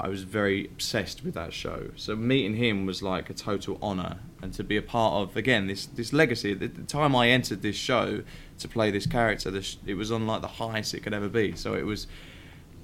I 0.00 0.08
was 0.08 0.22
very 0.22 0.66
obsessed 0.66 1.24
with 1.24 1.34
that 1.34 1.52
show. 1.52 1.90
So 1.96 2.14
meeting 2.14 2.54
him 2.54 2.86
was 2.86 3.02
like 3.02 3.30
a 3.30 3.34
total 3.34 3.78
honour, 3.82 4.18
and 4.42 4.52
to 4.54 4.62
be 4.62 4.76
a 4.76 4.82
part 4.82 5.14
of 5.14 5.36
again 5.36 5.66
this 5.66 5.86
this 5.86 6.12
legacy. 6.12 6.54
The 6.54 6.68
time 6.68 7.16
I 7.16 7.28
entered 7.30 7.62
this 7.62 7.76
show 7.76 8.22
to 8.58 8.68
play 8.68 8.90
this 8.90 9.06
character, 9.06 9.52
it 9.86 9.94
was 9.94 10.12
on 10.12 10.26
like 10.26 10.42
the 10.42 10.48
highest 10.48 10.94
it 10.94 11.00
could 11.02 11.14
ever 11.14 11.28
be. 11.28 11.54
So 11.56 11.74
it 11.74 11.86
was 11.86 12.06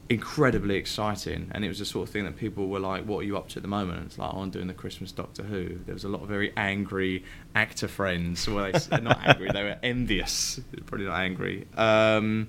incredibly 0.09 0.77
exciting 0.77 1.51
and 1.53 1.65
it 1.65 1.69
was 1.69 1.79
the 1.79 1.85
sort 1.85 2.07
of 2.07 2.13
thing 2.13 2.25
that 2.25 2.37
people 2.37 2.69
were 2.69 2.79
like 2.79 3.05
what 3.05 3.21
are 3.21 3.23
you 3.23 3.39
up 3.39 3.49
to 3.49 3.59
at 3.59 3.63
the 3.63 3.69
moment 3.69 3.97
and 3.97 4.07
it's 4.07 4.19
like 4.19 4.31
oh, 4.35 4.41
i'm 4.41 4.51
doing 4.51 4.67
the 4.67 4.75
christmas 4.75 5.11
doctor 5.11 5.43
who 5.43 5.79
there 5.87 5.95
was 5.95 6.05
a 6.05 6.09
lot 6.09 6.21
of 6.21 6.29
very 6.29 6.53
angry 6.59 7.25
actor 7.55 7.89
friends 7.89 8.47
well 8.47 8.71
they 8.71 9.01
not 9.01 9.19
angry 9.25 9.51
they 9.51 9.63
were 9.63 9.79
envious 9.83 10.61
probably 10.85 11.07
not 11.07 11.19
angry 11.19 11.67
um, 11.79 12.49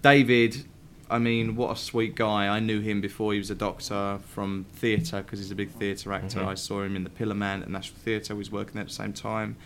david 0.00 0.64
i 1.12 1.18
mean 1.18 1.54
what 1.56 1.70
a 1.70 1.76
sweet 1.76 2.14
guy 2.14 2.46
i 2.48 2.58
knew 2.58 2.80
him 2.80 3.00
before 3.00 3.32
he 3.32 3.38
was 3.38 3.50
a 3.50 3.54
doctor 3.54 4.18
from 4.34 4.64
theatre 4.72 5.22
because 5.22 5.38
he's 5.38 5.50
a 5.50 5.54
big 5.54 5.70
theatre 5.70 6.12
actor 6.12 6.40
Mhm. 6.40 6.46
i 6.46 6.54
saw 6.54 6.82
him 6.82 6.96
in 6.96 7.04
the 7.04 7.10
Pillowman 7.10 7.62
at 7.62 7.70
national 7.70 7.98
theatre 8.00 8.34
he 8.34 8.38
was 8.38 8.50
working 8.50 8.74
there 8.74 8.82
at 8.82 8.88
the 8.88 8.94
same 8.94 9.12
time 9.12 9.56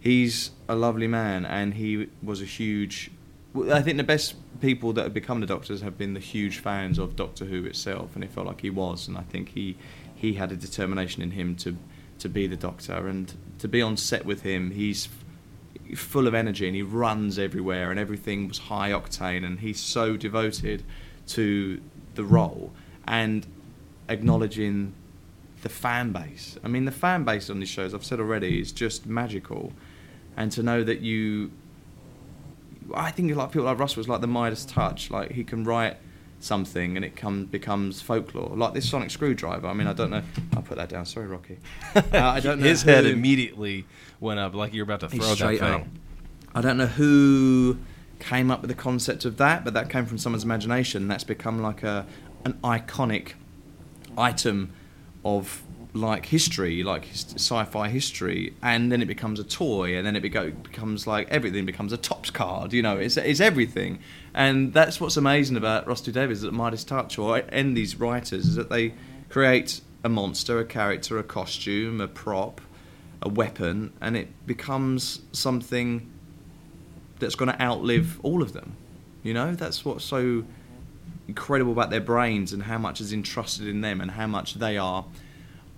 he's 0.00 0.50
a 0.68 0.74
lovely 0.74 1.06
man 1.08 1.44
and 1.44 1.74
he 1.74 2.08
was 2.22 2.40
a 2.42 2.44
huge 2.46 3.10
I 3.72 3.82
think 3.82 3.98
the 3.98 4.02
best 4.02 4.34
people 4.60 4.92
that 4.94 5.02
have 5.04 5.14
become 5.14 5.38
the 5.40 5.46
doctors 5.46 5.80
have 5.80 5.96
been 5.96 6.14
the 6.14 6.18
huge 6.34 6.58
fans 6.58 6.98
of 6.98 7.14
Doctor 7.14 7.44
Who 7.44 7.64
itself, 7.66 8.16
and 8.16 8.24
it 8.24 8.32
felt 8.32 8.48
like 8.48 8.62
he 8.62 8.68
was. 8.70 9.06
And 9.06 9.16
I 9.16 9.22
think 9.22 9.50
he 9.50 9.76
he 10.12 10.32
had 10.34 10.50
a 10.50 10.56
determination 10.56 11.22
in 11.22 11.30
him 11.30 11.54
to 11.62 11.76
to 12.18 12.28
be 12.28 12.48
the 12.48 12.56
Doctor 12.56 13.06
and 13.06 13.32
to 13.60 13.68
be 13.68 13.80
on 13.80 13.96
set 13.96 14.26
with 14.26 14.42
him. 14.42 14.72
He's 14.72 15.08
full 15.94 16.26
of 16.26 16.34
energy 16.34 16.66
and 16.66 16.74
he 16.74 16.82
runs 16.82 17.38
everywhere, 17.38 17.90
and 17.90 17.98
everything 17.98 18.48
was 18.48 18.58
high 18.58 18.90
octane. 18.90 19.44
And 19.44 19.60
he's 19.60 19.80
so 19.80 20.16
devoted 20.16 20.82
to 21.28 21.80
the 22.14 22.24
role 22.24 22.72
and 23.06 23.46
acknowledging 24.08 24.94
the 25.62 25.68
fan 25.68 26.12
base. 26.12 26.58
I 26.62 26.68
mean, 26.68 26.84
the 26.84 26.92
fan 26.92 27.24
base 27.24 27.48
on 27.48 27.58
these 27.58 27.68
shows, 27.68 27.94
I've 27.94 28.04
said 28.04 28.20
already, 28.20 28.60
is 28.60 28.72
just 28.72 29.06
magical. 29.06 29.72
And 30.36 30.52
to 30.52 30.62
know 30.62 30.84
that 30.84 31.00
you 31.00 31.52
I 32.94 33.10
think 33.10 33.28
you 33.28 33.34
like 33.34 33.50
people 33.50 33.64
like 33.64 33.78
Russell 33.78 34.00
is 34.00 34.08
like 34.08 34.20
the 34.20 34.26
Midas 34.26 34.64
touch. 34.64 35.10
Like 35.10 35.32
he 35.32 35.44
can 35.44 35.64
write 35.64 35.96
something 36.44 36.96
and 36.96 37.04
it 37.04 37.16
come 37.16 37.46
becomes 37.46 38.00
folklore. 38.00 38.56
Like 38.56 38.74
this 38.74 38.88
sonic 38.88 39.10
screwdriver. 39.10 39.66
I 39.66 39.72
mean, 39.72 39.86
I 39.86 39.92
don't 39.92 40.10
know. 40.10 40.22
I'll 40.54 40.62
put 40.62 40.76
that 40.76 40.88
down. 40.88 41.06
Sorry, 41.06 41.26
Rocky. 41.26 41.58
Uh, 41.96 42.02
I 42.12 42.40
don't 42.40 42.60
know 42.60 42.66
His 42.66 42.82
head 42.82 43.06
immediately 43.06 43.86
went 44.20 44.38
up 44.38 44.54
like 44.54 44.72
you're 44.74 44.84
about 44.84 45.00
to 45.00 45.08
throw 45.08 45.34
that 45.34 45.58
thing. 45.58 45.62
up. 45.62 45.86
I 46.54 46.60
don't 46.60 46.76
know 46.76 46.86
who 46.86 47.78
came 48.20 48.50
up 48.50 48.60
with 48.62 48.68
the 48.68 48.76
concept 48.76 49.24
of 49.24 49.36
that, 49.38 49.64
but 49.64 49.74
that 49.74 49.90
came 49.90 50.06
from 50.06 50.18
someone's 50.18 50.44
imagination. 50.44 51.08
That's 51.08 51.24
become 51.24 51.60
like 51.62 51.82
a 51.82 52.06
an 52.44 52.54
iconic 52.62 53.32
item 54.16 54.72
of 55.24 55.62
like 55.94 56.26
history, 56.26 56.82
like 56.82 57.06
sci-fi 57.12 57.88
history, 57.88 58.52
and 58.60 58.90
then 58.90 59.00
it 59.00 59.06
becomes 59.06 59.38
a 59.38 59.44
toy, 59.44 59.96
and 59.96 60.04
then 60.04 60.16
it 60.16 60.20
becomes 60.20 61.06
like 61.06 61.28
everything 61.30 61.64
becomes 61.64 61.92
a 61.92 61.96
Topps 61.96 62.30
card. 62.30 62.72
You 62.72 62.82
know, 62.82 62.96
it's 62.96 63.16
it's 63.16 63.40
everything, 63.40 64.00
and 64.34 64.72
that's 64.72 65.00
what's 65.00 65.16
amazing 65.16 65.56
about 65.56 65.86
Russell 65.86 66.06
T 66.06 66.12
Davies 66.12 66.42
at 66.44 66.52
Midas 66.52 66.84
Touch 66.84 67.16
or 67.18 67.38
and 67.48 67.76
these 67.76 67.96
writers 67.96 68.46
is 68.46 68.56
that 68.56 68.70
they 68.70 68.94
create 69.28 69.80
a 70.02 70.08
monster, 70.08 70.58
a 70.58 70.64
character, 70.64 71.18
a 71.18 71.22
costume, 71.22 72.00
a 72.00 72.08
prop, 72.08 72.60
a 73.22 73.28
weapon, 73.28 73.92
and 74.00 74.16
it 74.16 74.46
becomes 74.46 75.20
something 75.32 76.10
that's 77.20 77.36
going 77.36 77.50
to 77.50 77.62
outlive 77.62 78.18
all 78.22 78.42
of 78.42 78.52
them. 78.52 78.76
You 79.22 79.32
know, 79.32 79.54
that's 79.54 79.84
what's 79.84 80.04
so 80.04 80.44
incredible 81.28 81.72
about 81.72 81.90
their 81.90 82.00
brains 82.00 82.52
and 82.52 82.64
how 82.64 82.76
much 82.78 83.00
is 83.00 83.12
entrusted 83.12 83.66
in 83.66 83.80
them 83.80 84.00
and 84.00 84.10
how 84.10 84.26
much 84.26 84.54
they 84.54 84.76
are 84.76 85.06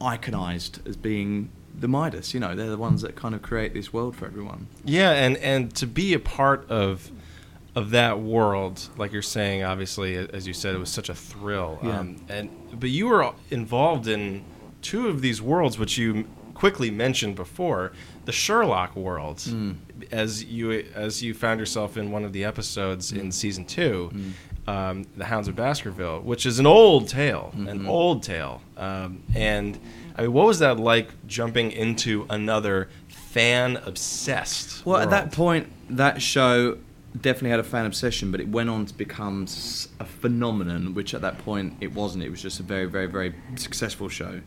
iconized 0.00 0.86
as 0.86 0.96
being 0.96 1.50
the 1.78 1.88
Midas. 1.88 2.34
You 2.34 2.40
know, 2.40 2.54
they're 2.54 2.70
the 2.70 2.76
ones 2.78 3.02
that 3.02 3.16
kind 3.16 3.34
of 3.34 3.42
create 3.42 3.74
this 3.74 3.92
world 3.92 4.16
for 4.16 4.26
everyone. 4.26 4.68
Yeah, 4.84 5.10
and 5.12 5.36
and 5.38 5.74
to 5.76 5.86
be 5.86 6.14
a 6.14 6.18
part 6.18 6.68
of 6.70 7.10
of 7.74 7.90
that 7.90 8.20
world, 8.20 8.88
like 8.96 9.12
you're 9.12 9.20
saying, 9.22 9.62
obviously, 9.62 10.16
as 10.16 10.46
you 10.46 10.54
said, 10.54 10.74
it 10.74 10.78
was 10.78 10.90
such 10.90 11.08
a 11.10 11.14
thrill. 11.14 11.78
Yeah. 11.82 12.00
Um, 12.00 12.16
and 12.28 12.50
but 12.80 12.88
you 12.90 13.08
were 13.08 13.32
involved 13.50 14.06
in 14.08 14.44
two 14.82 15.08
of 15.08 15.20
these 15.20 15.42
worlds, 15.42 15.78
which 15.78 15.98
you 15.98 16.26
quickly 16.54 16.90
mentioned 16.90 17.36
before, 17.36 17.92
the 18.24 18.32
Sherlock 18.32 18.96
world, 18.96 19.36
Mm. 19.38 19.76
as 20.10 20.42
you 20.44 20.70
as 20.94 21.22
you 21.22 21.34
found 21.34 21.60
yourself 21.60 21.98
in 21.98 22.10
one 22.10 22.24
of 22.24 22.32
the 22.32 22.44
episodes 22.44 23.12
in 23.12 23.30
season 23.32 23.66
two. 23.66 24.10
Mm. 24.14 24.32
Um, 24.68 25.04
the 25.16 25.24
Hounds 25.24 25.46
of 25.46 25.54
Baskerville, 25.54 26.20
which 26.22 26.44
is 26.44 26.58
an 26.58 26.66
old 26.66 27.08
tale, 27.08 27.52
an 27.54 27.66
Mhm. 27.80 27.88
old 27.88 28.24
tale, 28.24 28.60
um, 28.76 29.22
and 29.34 29.78
I 30.16 30.22
mean, 30.22 30.32
what 30.32 30.46
was 30.46 30.58
that 30.58 30.80
like 30.80 31.10
jumping 31.28 31.70
into 31.70 32.26
another 32.28 32.88
fan 33.08 33.76
obsessed? 33.84 34.84
Well, 34.84 34.96
at 35.00 35.10
that 35.10 35.30
point, 35.30 35.68
that 35.90 36.20
show 36.20 36.78
definitely 37.20 37.50
had 37.50 37.60
a 37.60 37.64
fan 37.64 37.86
obsession, 37.86 38.30
but 38.32 38.40
it 38.40 38.48
went 38.48 38.68
on 38.68 38.86
to 38.86 38.94
become 38.94 39.46
a 40.00 40.04
phenomenon, 40.04 40.94
which 40.94 41.14
at 41.14 41.20
that 41.20 41.38
point 41.38 41.74
it 41.80 41.94
wasn't. 41.94 42.24
It 42.24 42.30
was 42.30 42.42
just 42.42 42.58
a 42.58 42.62
very, 42.64 42.86
very, 42.86 43.06
very 43.06 43.34
successful 43.54 44.08
show. 44.08 44.40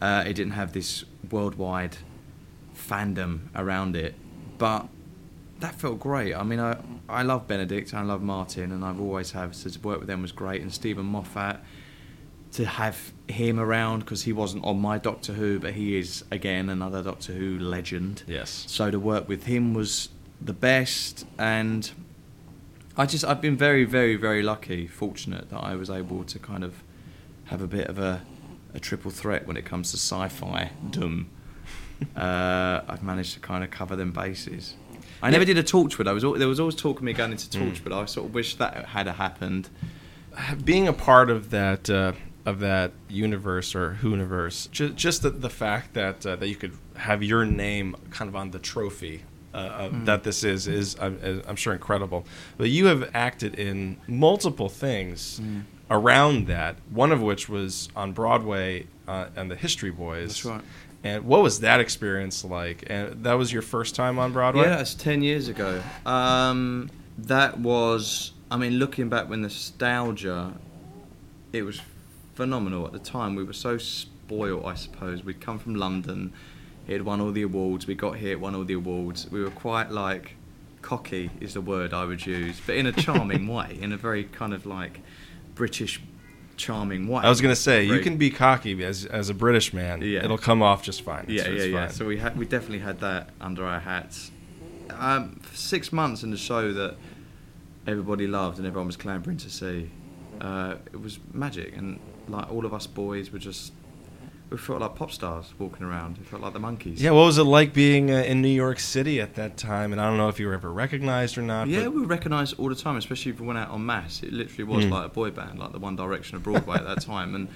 Uh, 0.00 0.24
it 0.26 0.32
didn't 0.34 0.52
have 0.54 0.72
this 0.72 1.04
worldwide 1.30 1.98
fandom 2.74 3.40
around 3.54 3.94
it, 3.94 4.14
but 4.58 4.88
that 5.60 5.74
felt 5.74 6.00
great. 6.00 6.34
I 6.34 6.42
mean, 6.42 6.60
I 6.60 6.78
I 7.08 7.22
love 7.22 7.46
Benedict 7.46 7.92
and 7.92 8.00
I 8.00 8.02
love 8.02 8.22
Martin, 8.22 8.72
and 8.72 8.84
I've 8.84 9.00
always 9.00 9.32
have. 9.32 9.54
So 9.54 9.70
to 9.70 9.78
work 9.80 9.98
with 9.98 10.08
them 10.08 10.22
was 10.22 10.32
great, 10.32 10.62
and 10.62 10.72
Steven 10.72 11.06
Moffat 11.06 11.60
to 12.52 12.64
have 12.64 13.12
him 13.28 13.60
around 13.60 14.00
because 14.00 14.24
he 14.24 14.32
wasn't 14.32 14.64
on 14.64 14.80
my 14.80 14.98
Doctor 14.98 15.34
Who, 15.34 15.60
but 15.60 15.74
he 15.74 15.96
is 15.96 16.24
again 16.30 16.68
another 16.68 17.02
Doctor 17.02 17.32
Who 17.32 17.58
legend. 17.58 18.24
Yes. 18.26 18.64
So 18.66 18.90
to 18.90 18.98
work 18.98 19.28
with 19.28 19.44
him 19.44 19.74
was 19.74 20.08
the 20.40 20.52
best, 20.52 21.26
and 21.38 21.90
I 22.96 23.06
just 23.06 23.24
I've 23.24 23.40
been 23.40 23.56
very 23.56 23.84
very 23.84 24.16
very 24.16 24.42
lucky, 24.42 24.86
fortunate 24.86 25.50
that 25.50 25.62
I 25.62 25.76
was 25.76 25.90
able 25.90 26.24
to 26.24 26.38
kind 26.38 26.64
of 26.64 26.82
have 27.44 27.60
a 27.60 27.68
bit 27.68 27.86
of 27.86 27.98
a 27.98 28.22
a 28.74 28.80
triple 28.80 29.10
threat 29.10 29.46
when 29.46 29.56
it 29.56 29.64
comes 29.64 29.90
to 29.90 29.96
sci-fi 29.96 30.70
doom. 30.90 31.28
uh, 32.16 32.80
I've 32.88 33.02
managed 33.02 33.34
to 33.34 33.40
kind 33.40 33.62
of 33.64 33.70
cover 33.70 33.96
them 33.96 34.12
bases. 34.12 34.74
I 35.22 35.30
never 35.30 35.44
did 35.44 35.58
a 35.58 35.62
Torchwood. 35.62 36.08
I 36.08 36.12
was 36.12 36.22
there 36.22 36.48
was 36.48 36.60
always 36.60 36.74
talk 36.76 36.98
of 36.98 37.02
me 37.02 37.12
going 37.12 37.32
into 37.32 37.46
Mm. 37.58 37.72
Torchwood. 37.72 37.92
I 37.92 38.04
sort 38.06 38.26
of 38.28 38.34
wish 38.34 38.54
that 38.56 38.86
had 38.86 39.06
happened. 39.06 39.68
being 40.64 40.88
a 40.88 40.92
part 40.92 41.30
of 41.30 41.50
that 41.50 41.90
uh, 41.90 42.12
of 42.46 42.60
that 42.60 42.92
universe 43.08 43.74
or 43.74 43.98
Whoniverse, 44.02 44.70
just, 44.70 44.94
just 44.96 45.22
the, 45.22 45.30
the 45.30 45.50
fact 45.50 45.92
that 45.94 46.24
uh, 46.24 46.36
that 46.36 46.48
you 46.48 46.56
could 46.56 46.72
have 46.96 47.22
your 47.22 47.44
name 47.44 47.96
kind 48.10 48.28
of 48.28 48.36
on 48.36 48.50
the 48.50 48.58
trophy 48.58 49.22
uh, 49.52 49.56
uh, 49.56 49.88
Mm. 49.90 50.04
that 50.06 50.22
this 50.22 50.42
is 50.44 50.66
is 50.66 50.96
I'm, 51.00 51.42
I'm 51.46 51.56
sure 51.56 51.72
incredible. 51.72 52.24
But 52.56 52.70
you 52.70 52.86
have 52.86 53.10
acted 53.14 53.56
in 53.58 53.98
multiple 54.06 54.68
things 54.68 55.40
Mm. 55.42 55.62
around 55.90 56.46
that. 56.46 56.76
One 56.90 57.12
of 57.12 57.20
which 57.20 57.48
was 57.48 57.88
on 57.96 58.12
Broadway 58.12 58.86
uh, 59.08 59.26
and 59.36 59.50
the 59.50 59.56
History 59.56 59.90
Boys. 59.90 60.28
That's 60.28 60.44
right. 60.46 60.62
And 61.02 61.24
what 61.24 61.42
was 61.42 61.60
that 61.60 61.80
experience 61.80 62.44
like? 62.44 62.84
And 62.88 63.24
that 63.24 63.34
was 63.34 63.52
your 63.52 63.62
first 63.62 63.94
time 63.94 64.18
on 64.18 64.32
Broadway. 64.32 64.64
Yeah, 64.64 64.80
it's 64.80 64.94
ten 64.94 65.22
years 65.22 65.48
ago. 65.48 65.82
Um, 66.04 66.90
that 67.18 67.58
was, 67.58 68.32
I 68.50 68.56
mean, 68.56 68.74
looking 68.74 69.08
back 69.08 69.28
with 69.28 69.38
nostalgia, 69.38 70.52
it 71.52 71.62
was 71.62 71.80
phenomenal 72.34 72.86
at 72.86 72.92
the 72.92 72.98
time. 72.98 73.34
We 73.34 73.44
were 73.44 73.52
so 73.52 73.78
spoiled, 73.78 74.66
I 74.66 74.74
suppose. 74.74 75.24
We'd 75.24 75.40
come 75.40 75.58
from 75.58 75.74
London. 75.74 76.32
it 76.86 76.92
had 76.92 77.02
won 77.02 77.20
all 77.20 77.32
the 77.32 77.42
awards. 77.42 77.86
We 77.86 77.94
got 77.94 78.16
here, 78.16 78.32
it 78.32 78.40
won 78.40 78.54
all 78.54 78.64
the 78.64 78.74
awards. 78.74 79.30
We 79.30 79.42
were 79.42 79.50
quite 79.50 79.90
like 79.90 80.36
cocky 80.82 81.30
is 81.40 81.54
the 81.54 81.60
word 81.60 81.92
I 81.92 82.04
would 82.04 82.24
use, 82.24 82.60
but 82.64 82.76
in 82.76 82.86
a 82.86 82.92
charming 82.92 83.46
way, 83.54 83.78
in 83.80 83.92
a 83.92 83.96
very 83.96 84.24
kind 84.24 84.54
of 84.54 84.66
like 84.66 85.00
British 85.54 86.00
charming 86.60 87.08
way. 87.08 87.22
I 87.24 87.28
was 87.28 87.40
gonna 87.40 87.56
say 87.56 87.84
you 87.84 88.00
can 88.00 88.16
be 88.16 88.30
cocky 88.30 88.82
as 88.84 89.06
as 89.06 89.28
a 89.30 89.34
British 89.34 89.72
man. 89.72 90.02
Yeah. 90.02 90.24
It'll 90.24 90.38
come 90.38 90.62
off 90.62 90.82
just 90.82 91.02
fine. 91.02 91.24
Yeah, 91.28 91.42
It's- 91.42 91.58
yeah, 91.58 91.64
yeah. 91.64 91.86
fine. 91.86 91.94
So 91.94 92.06
we 92.06 92.18
had 92.18 92.36
we 92.36 92.44
definitely 92.46 92.80
had 92.80 93.00
that 93.00 93.30
under 93.40 93.64
our 93.64 93.80
hats. 93.80 94.30
Um, 94.90 95.40
six 95.54 95.92
months 95.92 96.22
in 96.22 96.30
the 96.30 96.36
show 96.36 96.72
that 96.72 96.96
everybody 97.86 98.26
loved 98.26 98.58
and 98.58 98.66
everyone 98.66 98.86
was 98.86 98.96
clamoring 98.96 99.38
to 99.38 99.50
see. 99.50 99.90
Uh, 100.40 100.76
it 100.92 101.00
was 101.00 101.18
magic, 101.32 101.76
and 101.76 101.98
like 102.28 102.50
all 102.52 102.64
of 102.66 102.72
us 102.74 102.86
boys 102.86 103.30
were 103.32 103.38
just 103.38 103.72
we 104.50 104.56
felt 104.58 104.80
like 104.80 104.96
pop 104.96 105.12
stars 105.12 105.54
walking 105.58 105.86
around. 105.86 106.18
It 106.18 106.26
felt 106.26 106.42
like 106.42 106.52
the 106.52 106.58
Monkees. 106.58 106.98
Yeah, 107.00 107.10
what 107.12 107.24
was 107.26 107.38
it 107.38 107.44
like 107.44 107.72
being 107.72 108.10
uh, 108.10 108.14
in 108.16 108.42
New 108.42 108.48
York 108.48 108.80
City 108.80 109.20
at 109.20 109.34
that 109.36 109.56
time? 109.56 109.92
And 109.92 110.00
I 110.00 110.06
don't 110.08 110.16
know 110.16 110.28
if 110.28 110.40
you 110.40 110.48
were 110.48 110.54
ever 110.54 110.72
recognized 110.72 111.38
or 111.38 111.42
not. 111.42 111.68
Yeah, 111.68 111.86
we 111.88 112.00
were 112.00 112.06
recognised 112.06 112.58
all 112.58 112.68
the 112.68 112.74
time, 112.74 112.96
especially 112.96 113.30
if 113.32 113.40
we 113.40 113.46
went 113.46 113.58
out 113.60 113.72
en 113.72 113.86
masse. 113.86 114.22
It 114.24 114.32
literally 114.32 114.64
was 114.64 114.84
Mm. 114.86 114.90
like 114.90 115.06
a 115.06 115.08
boy 115.08 115.30
band, 115.30 115.58
like 115.60 115.70
the 115.72 115.78
One 115.78 115.94
Direction 115.96 116.36
of 116.36 116.42
Broadway 116.42 116.76
at 116.76 116.84
that 116.84 117.00
time, 117.12 117.34
and 117.36 117.48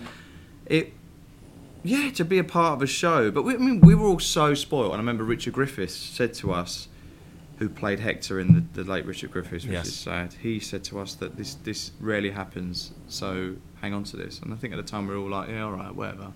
it, 0.66 0.92
yeah, 1.82 2.10
to 2.12 2.24
be 2.24 2.38
a 2.38 2.44
part 2.44 2.74
of 2.74 2.82
a 2.82 2.86
show. 2.86 3.30
But 3.30 3.42
we, 3.42 3.54
I 3.54 3.58
mean, 3.58 3.80
we 3.80 3.94
were 3.94 4.06
all 4.06 4.20
so 4.20 4.54
spoiled. 4.54 4.92
And 4.92 4.94
I 4.94 4.98
remember 4.98 5.24
Richard 5.24 5.52
Griffiths 5.54 5.94
said 5.96 6.32
to 6.34 6.52
us, 6.52 6.88
who 7.58 7.68
played 7.68 8.00
Hector 8.00 8.40
in 8.40 8.52
the, 8.72 8.82
the 8.82 8.90
late 8.90 9.06
Richard 9.06 9.30
Griffiths, 9.30 9.64
which 9.64 9.72
Yes. 9.72 9.86
is 9.86 9.94
sad. 9.94 10.34
He 10.42 10.58
said 10.58 10.82
to 10.84 10.98
us 10.98 11.14
that 11.16 11.36
this 11.36 11.54
this 11.54 11.92
rarely 12.00 12.30
happens, 12.30 12.92
so 13.06 13.54
hang 13.80 13.94
on 13.94 14.02
to 14.04 14.16
this. 14.16 14.40
And 14.40 14.52
I 14.52 14.56
think 14.56 14.72
at 14.72 14.76
the 14.76 14.82
time 14.90 15.06
we 15.06 15.14
were 15.14 15.20
all 15.20 15.30
like, 15.30 15.48
yeah, 15.50 15.62
all 15.62 15.72
right, 15.72 15.94
whatever. 15.94 16.32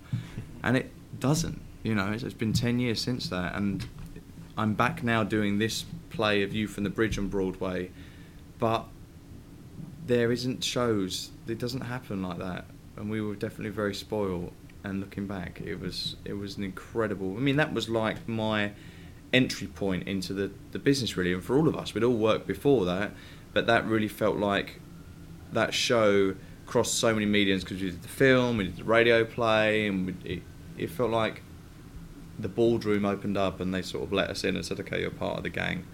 And 0.63 0.77
it 0.77 0.91
doesn't. 1.21 1.61
You 1.83 1.95
know, 1.95 2.13
it's, 2.13 2.23
it's 2.23 2.35
been 2.35 2.53
ten 2.53 2.79
years 2.79 3.01
since 3.01 3.29
that, 3.29 3.55
and 3.55 3.87
I'm 4.57 4.75
back 4.75 5.03
now 5.03 5.23
doing 5.23 5.59
this 5.59 5.85
play 6.11 6.43
A 6.43 6.47
View 6.47 6.67
from 6.67 6.85
the 6.85 6.91
Bridge 6.91 7.19
on 7.19 7.29
Broadway, 7.29 7.91
but 8.59 8.87
there 10.07 10.33
isn't 10.33 10.65
shows. 10.65 11.31
It 11.47 11.59
doesn't 11.59 11.83
happen 11.83 12.23
like 12.23 12.39
that, 12.39 12.65
and 12.97 13.09
we 13.09 13.21
were 13.21 13.37
definitely 13.37 13.71
very 13.71 13.95
spoiled. 13.95 14.53
And 14.85 15.01
looking 15.01 15.27
back, 15.27 15.61
it 15.61 15.81
was 15.81 16.17
it 16.25 16.33
was 16.35 16.57
an 16.57 16.65
incredible. 16.65 17.37
I 17.37 17.41
mean, 17.41 17.57
that 17.57 17.73
was 17.73 17.89
like 17.89 18.29
my 18.29 18.73
entry 19.33 19.67
point 19.67 20.09
into 20.09 20.33
the 20.33 20.51
the 20.73 20.79
business, 20.79 21.17
really. 21.17 21.33
And 21.33 21.43
for 21.43 21.57
all 21.57 21.69
of 21.69 21.77
us, 21.77 21.95
we'd 21.95 22.05
all 22.05 22.17
worked 22.17 22.47
before 22.47 22.85
that, 22.87 23.13
but 23.53 23.67
that 23.67 23.87
really 23.87 24.09
felt 24.09 24.37
like 24.37 24.81
that 25.53 25.73
show 25.75 26.35
crossed 26.67 26.95
so 26.95 27.15
many 27.15 27.27
mediums 27.27 27.65
because 27.65 27.81
we 27.81 27.91
did 27.91 28.03
the 28.03 28.09
film, 28.09 28.59
we 28.59 28.65
did 28.65 28.77
the 28.77 28.85
radio 28.85 29.25
play, 29.25 29.87
and 29.87 30.07
we, 30.07 30.35
it, 30.35 30.43
it 30.79 30.91
felt 30.91 31.11
like 31.11 31.43
the 32.39 32.49
boardroom 32.49 33.05
opened 33.05 33.37
up 33.37 33.61
and 33.61 33.75
they 33.75 33.83
sort 33.83 34.05
of 34.05 34.13
let 34.13 34.31
us 34.31 34.45
in 34.45 34.55
and 34.57 34.65
said, 34.65 34.79
"Okay, 34.81 35.01
you're 35.01 35.11
part 35.11 35.39
of 35.39 35.43
the 35.43 35.51
gang. 35.51 35.85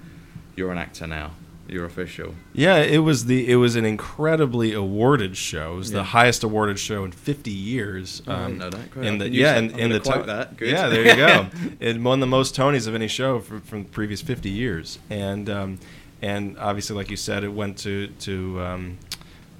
You're 0.56 0.70
an 0.70 0.78
actor 0.78 1.06
now. 1.06 1.32
You're 1.66 1.86
official." 1.86 2.34
Yeah, 2.52 2.76
it 2.76 2.98
was 2.98 3.24
the 3.24 3.50
it 3.50 3.56
was 3.56 3.76
an 3.76 3.84
incredibly 3.86 4.72
awarded 4.74 5.36
show. 5.36 5.72
It 5.72 5.76
was 5.76 5.90
Yeah. 5.90 5.98
the 5.98 6.04
highest 6.04 6.44
awarded 6.44 6.78
show 6.78 7.04
in 7.04 7.12
50 7.12 7.50
years. 7.50 8.20
Oh, 8.26 8.32
I 8.34 8.42
didn't 8.46 8.58
know 8.58 8.70
that. 8.70 8.90
Great. 8.90 9.06
In 9.06 9.18
the 9.18 9.30
yeah, 9.30 9.56
in, 9.56 9.72
I'm 9.72 9.78
in 9.78 9.90
the 9.90 10.00
quote 10.00 10.20
to- 10.22 10.26
that. 10.26 10.56
Good. 10.58 10.68
Yeah, 10.70 10.88
there 10.88 11.06
you 11.08 11.16
go. 11.16 11.46
it 11.80 12.00
won 12.00 12.20
the 12.20 12.26
most 12.26 12.54
Tonys 12.54 12.86
of 12.86 12.94
any 12.94 13.08
show 13.08 13.40
for, 13.40 13.60
from 13.60 13.84
the 13.84 13.88
previous 13.88 14.20
50 14.20 14.50
years, 14.50 14.98
and 15.08 15.48
um, 15.48 15.78
and 16.20 16.58
obviously, 16.58 16.94
like 16.94 17.10
you 17.10 17.16
said, 17.16 17.42
it 17.44 17.52
went 17.54 17.78
to 17.78 18.08
to 18.20 18.60
um, 18.60 18.98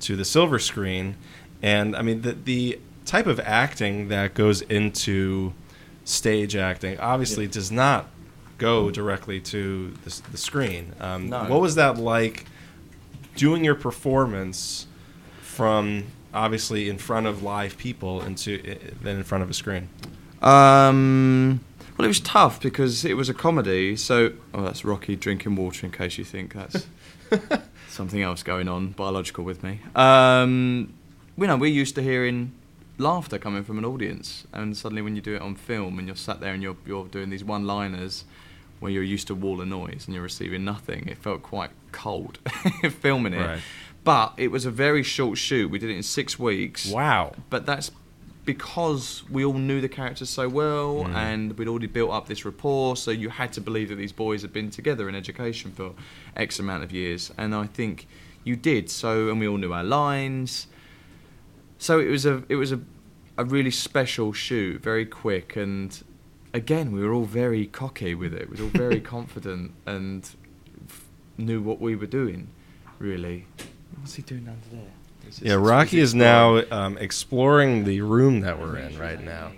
to 0.00 0.16
the 0.16 0.24
silver 0.26 0.58
screen, 0.58 1.16
and 1.62 1.96
I 1.96 2.02
mean 2.02 2.20
the 2.20 2.32
the 2.34 2.78
type 3.04 3.26
of 3.26 3.38
acting 3.40 4.08
that 4.08 4.34
goes 4.34 4.62
into 4.62 5.52
stage 6.04 6.54
acting 6.56 6.98
obviously 7.00 7.44
Yeah. 7.44 7.50
does 7.52 7.70
not 7.72 8.08
go 8.58 8.90
directly 8.90 9.40
to 9.40 9.90
the, 10.04 10.20
the 10.32 10.38
screen. 10.38 10.92
Um, 11.00 11.28
No. 11.30 11.44
What 11.44 11.60
was 11.60 11.74
that 11.76 11.98
like? 11.98 12.46
doing 13.36 13.64
your 13.64 13.74
performance 13.74 14.86
from 15.40 16.04
obviously 16.32 16.88
in 16.88 16.96
front 16.98 17.26
of 17.26 17.42
live 17.42 17.76
people 17.76 18.22
into 18.22 18.58
then 19.02 19.16
in 19.16 19.24
front 19.24 19.42
of 19.42 19.50
a 19.50 19.54
screen. 19.54 19.88
Um, 20.40 21.58
well, 21.96 22.04
it 22.04 22.08
was 22.08 22.20
tough 22.20 22.60
because 22.60 23.04
it 23.04 23.14
was 23.16 23.28
a 23.28 23.34
comedy. 23.34 23.96
So, 23.96 24.32
oh, 24.52 24.62
that's 24.62 24.84
Rocky 24.84 25.16
drinking 25.16 25.56
water 25.56 25.84
in 25.86 25.90
case 25.92 26.16
you 26.16 26.24
think 26.24 26.54
that's 26.54 26.86
something 27.88 28.22
else 28.22 28.42
going 28.44 28.68
on 28.68 28.88
biological 28.92 29.42
with 29.44 29.62
me. 29.64 29.80
Um, 29.96 30.92
you 31.36 31.46
know, 31.48 31.56
we're 31.56 31.72
used 31.72 31.94
to 31.96 32.02
hearing 32.02 32.52
laughter 32.98 33.38
coming 33.38 33.64
from 33.64 33.78
an 33.78 33.84
audience, 33.84 34.46
and 34.52 34.76
suddenly 34.76 35.02
when 35.02 35.16
you 35.16 35.22
do 35.22 35.34
it 35.34 35.42
on 35.42 35.54
film 35.54 35.98
and 35.98 36.06
you're 36.08 36.16
sat 36.16 36.40
there 36.40 36.52
and 36.54 36.62
you're 36.62 36.76
you're 36.86 37.06
doing 37.06 37.30
these 37.30 37.44
one-liners 37.44 38.24
where 38.80 38.90
you're 38.92 39.02
used 39.02 39.26
to 39.28 39.34
wall 39.34 39.60
of 39.60 39.68
noise 39.68 40.04
and 40.06 40.14
you're 40.14 40.22
receiving 40.22 40.64
nothing, 40.64 41.06
it 41.08 41.16
felt 41.18 41.42
quite 41.42 41.70
cold 41.92 42.38
filming 43.00 43.32
it. 43.32 43.38
Right. 43.46 43.60
But 44.02 44.34
it 44.36 44.48
was 44.50 44.66
a 44.66 44.70
very 44.70 45.02
short 45.02 45.38
shoot. 45.38 45.70
We 45.70 45.78
did 45.78 45.88
it 45.90 45.96
in 45.96 46.02
six 46.02 46.38
weeks 46.38 46.90
Wow. 46.90 47.32
but 47.48 47.64
that's 47.66 47.90
because 48.44 49.24
we 49.30 49.42
all 49.44 49.54
knew 49.54 49.80
the 49.80 49.88
characters 49.88 50.28
so 50.28 50.48
well 50.48 51.04
Mm. 51.04 51.14
and 51.14 51.58
we'd 51.58 51.68
already 51.68 51.86
built 51.86 52.10
up 52.10 52.26
this 52.26 52.44
rapport 52.44 52.94
so 52.96 53.10
you 53.10 53.30
had 53.30 53.52
to 53.54 53.60
believe 53.62 53.88
that 53.88 53.94
these 53.96 54.12
boys 54.12 54.42
had 54.42 54.52
been 54.52 54.68
together 54.70 55.08
in 55.08 55.14
education 55.14 55.72
for 55.72 55.94
x 56.36 56.58
amount 56.58 56.84
of 56.84 56.92
years 56.92 57.32
and 57.38 57.54
i 57.54 57.66
think 57.66 58.06
you 58.44 58.54
did 58.54 58.90
so 58.90 59.30
and 59.30 59.40
we 59.40 59.48
all 59.48 59.56
knew 59.56 59.72
our 59.72 59.82
lines 59.84 60.66
so 61.84 61.92
it 62.00 62.08
was 62.16 62.24
a 62.26 62.42
it 62.48 62.56
was 62.56 62.72
a, 62.72 62.80
a 63.36 63.44
really 63.44 63.70
special 63.70 64.32
shoot 64.32 64.82
very 64.82 65.06
quick 65.06 65.48
and 65.56 66.02
again 66.52 66.86
we 66.92 67.00
were 67.04 67.12
all 67.12 67.24
very 67.44 67.66
cocky 67.66 68.14
with 68.14 68.32
it 68.40 68.44
we 68.50 68.56
were 68.56 68.64
all 68.64 68.70
very 68.86 69.00
confident 69.16 69.72
and 69.86 70.20
f- 70.88 71.04
knew 71.36 71.60
what 71.68 71.78
we 71.86 71.94
were 71.96 72.06
doing 72.22 72.42
really 72.98 73.46
what's 74.00 74.14
he 74.14 74.22
doing 74.22 74.46
under 74.48 74.68
there 74.76 74.92
Is 75.28 75.38
this- 75.38 75.48
Yeah, 75.48 75.54
is 75.60 75.68
Rocky 75.72 75.98
is 76.00 76.14
now 76.14 76.62
um, 76.70 76.96
exploring 76.98 77.84
the 77.84 78.00
room 78.00 78.40
that 78.46 78.58
we're 78.60 78.78
in 78.78 78.98
right 78.98 79.22
now. 79.22 79.52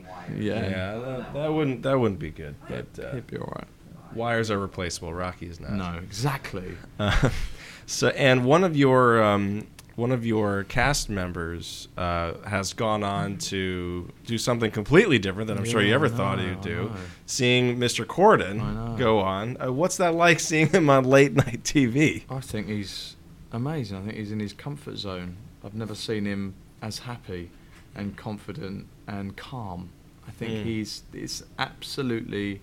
Yeah. 0.49 0.69
Yeah, 0.69 0.99
that, 1.07 1.35
that 1.35 1.53
wouldn't 1.57 1.83
that 1.87 1.97
wouldn't 2.01 2.19
be 2.29 2.31
good. 2.43 2.55
But 2.69 2.89
uh, 3.05 3.15
He'd 3.15 3.27
be 3.29 3.37
all 3.39 3.53
right. 3.57 3.69
wires 4.15 4.51
are 4.51 4.59
replaceable. 4.59 5.12
Rocky 5.15 5.47
is 5.53 5.59
not. 5.61 5.73
No, 5.73 5.91
exactly. 6.03 6.71
Uh, 6.99 7.31
so, 7.99 8.09
and 8.09 8.45
one 8.45 8.65
of 8.65 8.77
your 8.77 9.23
um, 9.23 9.67
one 9.97 10.13
of 10.13 10.25
your 10.27 10.65
cast 10.65 11.09
members 11.09 11.89
uh, 11.97 12.35
has 12.47 12.73
gone 12.75 13.03
on 13.03 13.39
to 13.39 14.11
do 14.27 14.37
something 14.37 14.71
completely 14.71 15.19
different 15.19 15.49
than 15.49 15.57
I'm 15.59 15.65
sure 15.65 15.81
you 15.83 15.95
ever 15.95 16.09
thought 16.09 16.39
he'd 16.39 16.61
do. 16.61 16.93
Seeing 17.25 17.79
Mr. 17.79 18.05
Corden 18.05 18.97
go 18.99 19.21
on, 19.21 19.57
uh, 19.61 19.73
what's 19.73 19.97
that 19.97 20.15
like 20.15 20.39
seeing 20.39 20.69
him 20.69 20.91
on 20.91 21.05
late 21.05 21.33
night 21.35 21.63
TV? 21.65 22.25
I 22.31 22.41
think 22.41 22.69
he's 22.69 23.17
amazing. 23.53 23.97
I 23.97 24.03
think 24.03 24.17
he's 24.17 24.33
in 24.33 24.41
his 24.41 24.53
comfort 24.53 24.97
zone. 24.99 25.37
I've 25.65 25.75
never 25.75 25.95
seen 25.95 26.27
him 26.27 26.55
as 26.83 26.99
happy 27.01 27.51
and 27.95 28.15
confident 28.17 28.87
and 29.07 29.35
calm. 29.37 29.89
I 30.29 30.31
think 30.31 30.53
Mm. 30.53 30.65
he's 30.65 31.03
it's 31.15 31.43
absolutely 31.59 32.61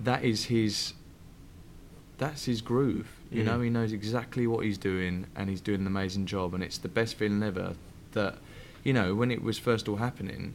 that 0.00 0.24
is 0.24 0.44
his 0.44 0.94
that's 2.18 2.46
his 2.46 2.62
groove. 2.62 3.08
You 3.30 3.42
Mhm. 3.42 3.46
know, 3.46 3.60
he 3.60 3.70
knows 3.70 3.92
exactly 3.92 4.46
what 4.46 4.64
he's 4.64 4.78
doing, 4.78 5.26
and 5.34 5.50
he's 5.50 5.60
doing 5.60 5.80
an 5.80 5.86
amazing 5.86 6.26
job. 6.26 6.54
And 6.54 6.62
it's 6.62 6.78
the 6.78 6.88
best 6.88 7.16
feeling 7.16 7.42
ever. 7.42 7.74
That, 8.12 8.38
you 8.84 8.92
know, 8.92 9.14
when 9.14 9.30
it 9.30 9.42
was 9.42 9.58
first 9.58 9.88
all 9.88 9.96
happening, 9.96 10.54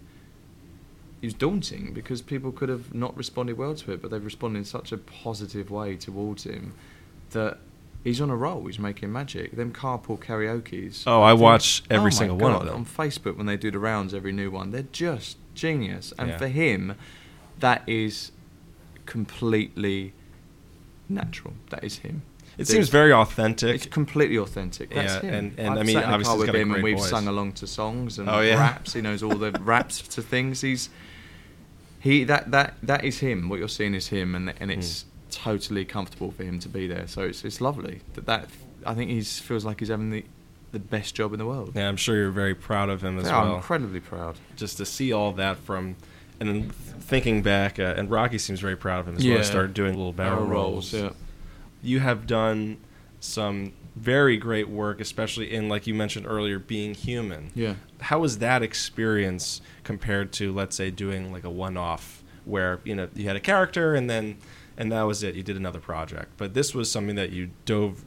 it 1.21 1.25
was 1.27 1.33
daunting 1.33 1.93
because 1.93 2.21
people 2.21 2.51
could 2.51 2.69
have 2.69 2.93
not 2.95 3.15
responded 3.15 3.57
well 3.57 3.75
to 3.75 3.91
it, 3.91 4.01
but 4.01 4.09
they've 4.09 4.23
responded 4.23 4.59
in 4.59 4.65
such 4.65 4.91
a 4.91 4.97
positive 4.97 5.69
way 5.69 5.95
towards 5.95 6.45
him 6.45 6.73
that 7.31 7.59
he's 8.03 8.19
on 8.19 8.29
a 8.31 8.35
roll. 8.35 8.65
He's 8.65 8.79
making 8.79 9.11
magic. 9.11 9.51
Them 9.55 9.71
carpool 9.71 10.19
karaoke's. 10.19 11.03
Oh, 11.05 11.21
I 11.21 11.33
watch 11.33 11.83
every 11.91 12.07
oh 12.07 12.09
single 12.09 12.37
one 12.37 12.53
of 12.53 12.59
God, 12.59 12.67
them. 12.69 12.75
on 12.77 12.85
Facebook 12.85 13.37
when 13.37 13.45
they 13.45 13.57
do 13.57 13.69
the 13.69 13.77
rounds. 13.79 14.13
Every 14.13 14.31
new 14.31 14.49
one, 14.49 14.71
they're 14.71 14.87
just 14.91 15.37
genius. 15.53 16.13
And 16.17 16.29
Yeah. 16.29 16.37
for 16.37 16.47
him, 16.47 16.95
that 17.59 17.83
is 17.87 18.31
completely 19.05 20.13
natural. 21.09 21.53
That 21.69 21.83
is 21.83 21.97
him. 21.99 22.23
It 22.61 22.67
seems 22.67 22.89
very 22.89 23.11
authentic. 23.13 23.75
It's 23.75 23.85
completely 23.85 24.37
authentic. 24.37 24.89
That's 24.93 25.15
Yeah, 25.23 25.29
him. 25.29 25.33
and- 25.33 25.59
and 25.59 25.69
I've 25.73 25.77
I 25.79 25.83
mean, 25.83 25.95
sat 25.95 26.03
in 26.05 26.09
obviously 26.09 26.23
car 26.25 26.35
he's 26.35 26.39
with 26.39 26.47
got 26.47 26.55
a 26.55 26.59
him 26.59 26.71
and 26.73 26.83
we've 26.83 26.97
voice. 26.97 27.09
sung 27.09 27.27
along 27.27 27.51
to 27.53 27.67
songs 27.67 28.19
and 28.19 28.29
Oh, 28.29 28.39
yeah. 28.41 28.55
raps. 28.59 28.93
He 28.93 29.01
knows 29.01 29.21
all 29.23 29.35
the 29.35 29.51
raps 29.61 30.01
to 30.09 30.21
things. 30.21 30.61
He's 30.61 30.89
he 31.99 32.23
that 32.25 32.51
that 32.51 32.75
that 32.83 33.03
is 33.05 33.19
him. 33.19 33.49
What 33.49 33.59
you're 33.59 33.67
seeing 33.67 33.93
is 33.93 34.07
him, 34.07 34.35
and 34.35 34.53
and 34.59 34.71
it's 34.71 35.05
totally 35.29 35.85
comfortable 35.85 36.31
for 36.31 36.43
him 36.43 36.59
to 36.59 36.69
be 36.69 36.87
there. 36.87 37.07
So 37.07 37.21
it's 37.21 37.43
it's 37.45 37.61
lovely. 37.61 38.01
That 38.13 38.25
that 38.25 38.49
I 38.85 38.93
think 38.93 39.11
he 39.11 39.21
feels 39.21 39.65
like 39.65 39.79
he's 39.79 39.89
having 39.89 40.09
the 40.09 40.25
the 40.71 40.79
best 40.79 41.15
job 41.15 41.33
in 41.33 41.39
the 41.39 41.45
world. 41.45 41.73
yeah, 41.75 41.89
I'm 41.89 41.97
sure 41.97 42.15
you're 42.15 42.31
very 42.31 42.55
proud 42.55 42.89
of 42.89 43.03
him 43.03 43.19
as 43.19 43.25
Yeah, 43.25 43.37
I'm 43.39 43.47
well. 43.49 43.55
incredibly 43.57 43.99
proud. 43.99 44.37
just 44.55 44.77
to 44.77 44.85
see 44.85 45.11
all 45.11 45.33
that 45.33 45.57
from, 45.57 45.97
and 46.39 46.47
then 46.47 46.69
thinking 46.69 47.41
back, 47.41 47.77
uh, 47.77 47.93
and 47.97 48.09
Rocky 48.09 48.37
seems 48.37 48.61
very 48.61 48.77
proud 48.77 49.01
of 49.01 49.07
him 49.09 49.15
as 49.17 49.23
well. 49.23 49.33
Yeah. 49.33 49.37
He 49.39 49.43
started 49.43 49.73
doing 49.73 49.95
little 49.97 50.13
barrel, 50.13 50.45
rolls. 50.47 50.93
yeah. 50.93 51.09
You 51.81 51.99
have 51.99 52.27
done 52.27 52.77
some 53.19 53.73
very 53.95 54.37
great 54.37 54.69
work, 54.69 55.01
especially 55.01 55.51
in, 55.53 55.67
like 55.69 55.85
you 55.87 55.93
mentioned 55.93 56.25
earlier, 56.27 56.57
being 56.59 56.93
human. 56.93 57.51
Yeah. 57.55 57.75
How 57.99 58.19
was 58.19 58.37
that 58.39 58.63
experience 58.63 59.61
compared 59.83 60.31
to, 60.33 60.51
let's 60.53 60.75
say, 60.75 60.91
doing 60.91 61.31
like 61.31 61.43
a 61.43 61.49
one-off 61.49 62.23
where 62.45 62.79
you 62.83 62.95
know 62.95 63.07
you 63.13 63.25
had 63.27 63.35
a 63.35 63.39
character 63.39 63.93
and 63.93 64.09
then 64.09 64.37
and 64.77 64.91
that 64.91 65.03
was 65.03 65.21
it. 65.21 65.35
You 65.35 65.43
did 65.43 65.57
another 65.57 65.79
project, 65.79 66.31
but 66.37 66.53
this 66.55 66.73
was 66.73 66.89
something 66.91 67.15
that 67.15 67.31
you 67.31 67.51
dove 67.65 68.03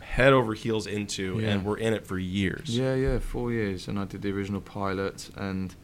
head 0.00 0.32
over 0.32 0.54
heels 0.54 0.86
into 0.86 1.38
Yeah. 1.38 1.50
and 1.50 1.64
were 1.64 1.76
in 1.76 1.92
it 1.92 2.06
for 2.06 2.18
years. 2.18 2.76
Yeah, 2.76 2.94
yeah, 2.94 3.18
four 3.18 3.52
years, 3.52 3.86
and 3.86 3.98
I 3.98 4.06
did 4.06 4.22
the 4.22 4.32
original 4.32 4.60
pilot, 4.62 5.30
and 5.36 5.74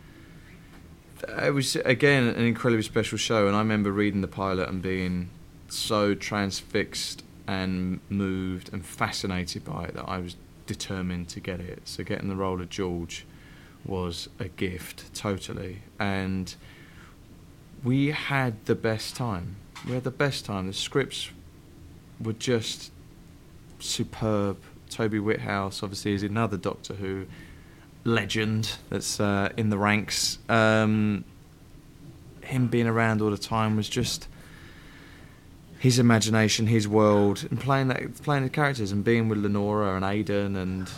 it 1.28 1.54
was 1.54 1.76
again 1.76 2.24
an 2.26 2.44
incredibly 2.44 2.82
special 2.82 3.18
show. 3.18 3.46
And 3.46 3.54
I 3.54 3.60
remember 3.60 3.92
reading 3.92 4.20
the 4.22 4.28
pilot 4.28 4.68
and 4.68 4.82
being 4.82 5.28
so 5.68 6.14
transfixed 6.14 7.22
and 7.46 8.00
moved 8.08 8.72
and 8.72 8.84
fascinated 8.84 9.64
by 9.64 9.84
it 9.84 9.94
that 9.94 10.08
I 10.08 10.18
was 10.18 10.36
determined 10.66 11.28
to 11.30 11.40
get 11.40 11.60
it. 11.60 11.82
So 11.84 12.04
getting 12.04 12.28
the 12.28 12.36
role 12.36 12.60
of 12.60 12.68
George 12.68 13.26
was 13.84 14.28
a 14.38 14.48
gift, 14.48 15.12
totally, 15.14 15.82
and 15.98 16.54
we 17.82 18.12
had 18.12 18.64
the 18.66 18.74
best 18.74 19.16
time. 19.16 19.56
We 19.86 19.94
had 19.94 20.04
the 20.04 20.10
best 20.10 20.44
time. 20.44 20.68
The 20.68 20.72
scripts 20.72 21.30
were 22.22 22.32
just 22.32 22.92
superb. 23.80 24.58
Toby 24.88 25.18
Whithouse, 25.18 25.82
obviously, 25.82 26.12
is 26.12 26.22
another 26.22 26.56
Doctor 26.56 26.94
Who 26.94 27.26
legend 28.04 28.76
that's 28.90 29.18
uh, 29.18 29.50
in 29.56 29.70
the 29.70 29.78
ranks. 29.78 30.38
Um, 30.48 31.24
him 32.42 32.68
being 32.68 32.86
around 32.86 33.22
all 33.22 33.30
the 33.30 33.38
time 33.38 33.76
was 33.76 33.88
just 33.88 34.28
his 35.82 35.98
imagination, 35.98 36.68
his 36.68 36.86
world, 36.86 37.44
and 37.50 37.58
playing 37.60 37.88
that, 37.88 38.22
playing 38.22 38.44
the 38.44 38.48
characters, 38.48 38.92
and 38.92 39.02
being 39.02 39.28
with 39.28 39.38
Lenora 39.38 39.96
and 39.96 40.04
Aidan, 40.04 40.54
and 40.54 40.88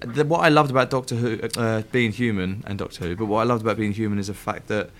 the, 0.00 0.24
what 0.24 0.40
I 0.40 0.48
loved 0.48 0.72
about 0.72 0.90
Doctor 0.90 1.14
Who, 1.14 1.38
uh, 1.56 1.82
being 1.92 2.10
human, 2.10 2.64
and 2.66 2.80
Doctor 2.80 3.04
Who, 3.06 3.14
but 3.14 3.26
what 3.26 3.42
I 3.42 3.44
loved 3.44 3.62
about 3.62 3.76
being 3.76 3.92
human 3.92 4.18
is 4.18 4.26
the 4.26 4.34
fact 4.34 4.66
that 4.66 4.90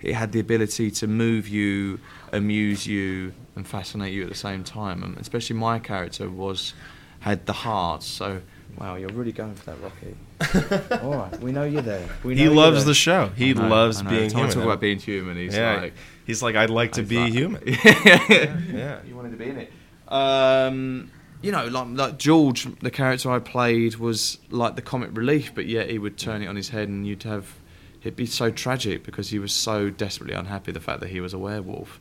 it 0.00 0.14
had 0.14 0.30
the 0.30 0.38
ability 0.38 0.92
to 0.92 1.08
move 1.08 1.48
you, 1.48 1.98
amuse 2.32 2.86
you, 2.86 3.32
and 3.56 3.66
fascinate 3.66 4.12
you 4.12 4.22
at 4.22 4.28
the 4.28 4.36
same 4.36 4.62
time. 4.62 5.02
And 5.02 5.16
especially 5.18 5.56
my 5.56 5.80
character 5.80 6.30
was 6.30 6.72
had 7.18 7.46
the 7.46 7.52
heart. 7.52 8.04
So, 8.04 8.42
wow, 8.78 8.94
you're 8.94 9.08
really 9.08 9.32
going 9.32 9.54
for 9.56 9.72
that, 9.72 9.78
Rocky. 9.82 11.02
All 11.02 11.14
right, 11.18 11.40
we 11.40 11.50
know 11.50 11.64
you're 11.64 11.82
there. 11.82 12.08
We 12.22 12.36
He 12.36 12.44
know 12.44 12.52
you're 12.52 12.60
loves 12.62 12.76
there. 12.84 12.90
the 12.90 12.94
show. 12.94 13.30
He 13.34 13.54
know, 13.54 13.66
loves 13.66 14.02
being 14.02 14.14
Every 14.14 14.28
time 14.28 14.36
I 14.36 14.40
human. 14.42 14.54
talk 14.54 14.64
about 14.64 14.80
being 14.80 15.00
human. 15.00 15.36
He's 15.36 15.56
yeah, 15.56 15.80
like, 15.80 15.94
he's 16.26 16.42
like, 16.42 16.56
I'd 16.56 16.70
like 16.70 16.92
to 16.92 17.00
He's 17.02 17.08
be 17.10 17.16
like- 17.18 17.32
human. 17.32 17.62
yeah. 17.66 18.56
Yeah. 18.72 18.98
You 19.06 19.14
wanted 19.16 19.30
to 19.30 19.36
be 19.36 19.48
in 19.50 19.58
it. 19.58 19.72
Um, 20.08 21.10
you 21.42 21.52
know, 21.52 21.66
like 21.66 21.86
like 21.90 22.18
George, 22.18 22.66
the 22.80 22.90
character 22.90 23.30
I 23.30 23.38
played 23.38 23.96
was 23.96 24.38
like 24.50 24.76
the 24.76 24.82
comic 24.82 25.10
relief, 25.16 25.52
but 25.54 25.66
yet 25.66 25.90
he 25.90 25.98
would 25.98 26.16
turn 26.16 26.42
it 26.42 26.46
on 26.46 26.56
his 26.56 26.70
head, 26.70 26.88
and 26.88 27.06
you'd 27.06 27.22
have 27.24 27.54
it'd 28.02 28.16
be 28.16 28.26
so 28.26 28.50
tragic 28.50 29.04
because 29.04 29.30
he 29.30 29.38
was 29.38 29.52
so 29.52 29.90
desperately 29.90 30.34
unhappy 30.34 30.72
the 30.72 30.80
fact 30.80 31.00
that 31.00 31.10
he 31.10 31.20
was 31.20 31.34
a 31.34 31.38
werewolf, 31.38 32.00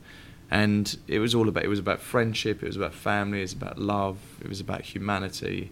and 0.50 0.98
it 1.08 1.20
was 1.20 1.36
all 1.36 1.50
about 1.50 1.64
it 1.64 1.68
was 1.68 1.80
about 1.80 2.00
friendship, 2.00 2.64
it 2.64 2.68
was 2.68 2.76
about 2.78 2.94
family, 2.94 3.40
it 3.40 3.44
was 3.44 3.54
about 3.54 3.78
love, 3.78 4.18
it 4.42 4.48
was 4.48 4.60
about 4.62 4.82
humanity. 4.82 5.72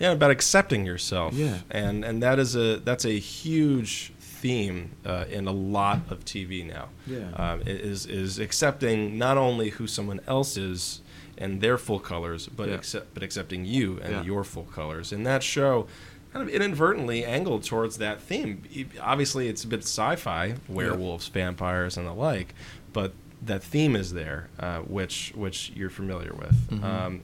Yeah, 0.00 0.10
about 0.12 0.32
accepting 0.32 0.84
yourself. 0.84 1.34
Yeah. 1.34 1.58
and 1.70 2.04
and 2.04 2.22
that 2.22 2.38
is 2.40 2.56
a 2.56 2.78
that's 2.78 3.04
a 3.04 3.16
huge 3.18 4.12
theme 4.48 4.90
uh, 5.06 5.24
in 5.30 5.46
a 5.48 5.52
lot 5.52 6.00
of 6.10 6.22
TV 6.26 6.66
now. 6.66 6.88
Yeah. 7.06 7.30
um, 7.36 7.62
is 7.64 8.04
is 8.04 8.38
accepting 8.38 9.16
not 9.16 9.38
only 9.38 9.70
who 9.70 9.86
someone 9.86 10.20
else 10.26 10.58
is 10.58 11.00
and 11.38 11.62
their 11.62 11.78
full 11.78 11.98
colors, 11.98 12.46
but 12.46 12.68
Yeah. 12.68 12.74
accept 12.74 13.14
but 13.14 13.22
accepting 13.22 13.64
you 13.64 13.98
and 14.02 14.12
Yeah. 14.12 14.22
your 14.22 14.44
full 14.44 14.64
colors. 14.64 15.12
And 15.12 15.26
that 15.26 15.42
show 15.42 15.86
kind 16.34 16.46
of 16.46 16.54
inadvertently 16.54 17.24
angled 17.24 17.64
towards 17.64 17.96
that 17.98 18.20
theme. 18.20 18.62
Obviously, 19.00 19.48
it's 19.48 19.64
a 19.64 19.66
bit 19.66 19.80
sci-fi, 19.80 20.56
werewolves, 20.68 21.28
vampires, 21.28 21.96
and 21.96 22.06
the 22.06 22.12
like, 22.12 22.54
but 22.92 23.12
that 23.40 23.62
theme 23.62 23.96
is 23.96 24.12
there, 24.12 24.48
uh, 24.60 24.80
which 24.80 25.32
which 25.34 25.72
you're 25.74 25.88
familiar 25.90 26.34
with. 26.34 26.56
Mhm. 26.70 26.84
Um, 26.84 27.20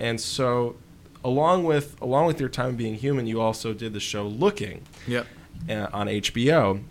and 0.00 0.18
so, 0.18 0.76
along 1.22 1.64
with 1.64 2.00
along 2.00 2.26
with 2.26 2.40
your 2.40 2.48
time 2.48 2.74
being 2.74 2.94
human, 2.94 3.26
you 3.26 3.38
also 3.42 3.74
did 3.74 3.92
the 3.92 4.00
show 4.00 4.26
Looking 4.26 4.80
Yep. 5.06 5.26
Uh, 5.68 5.88
on 5.92 6.06
HBO 6.06 6.82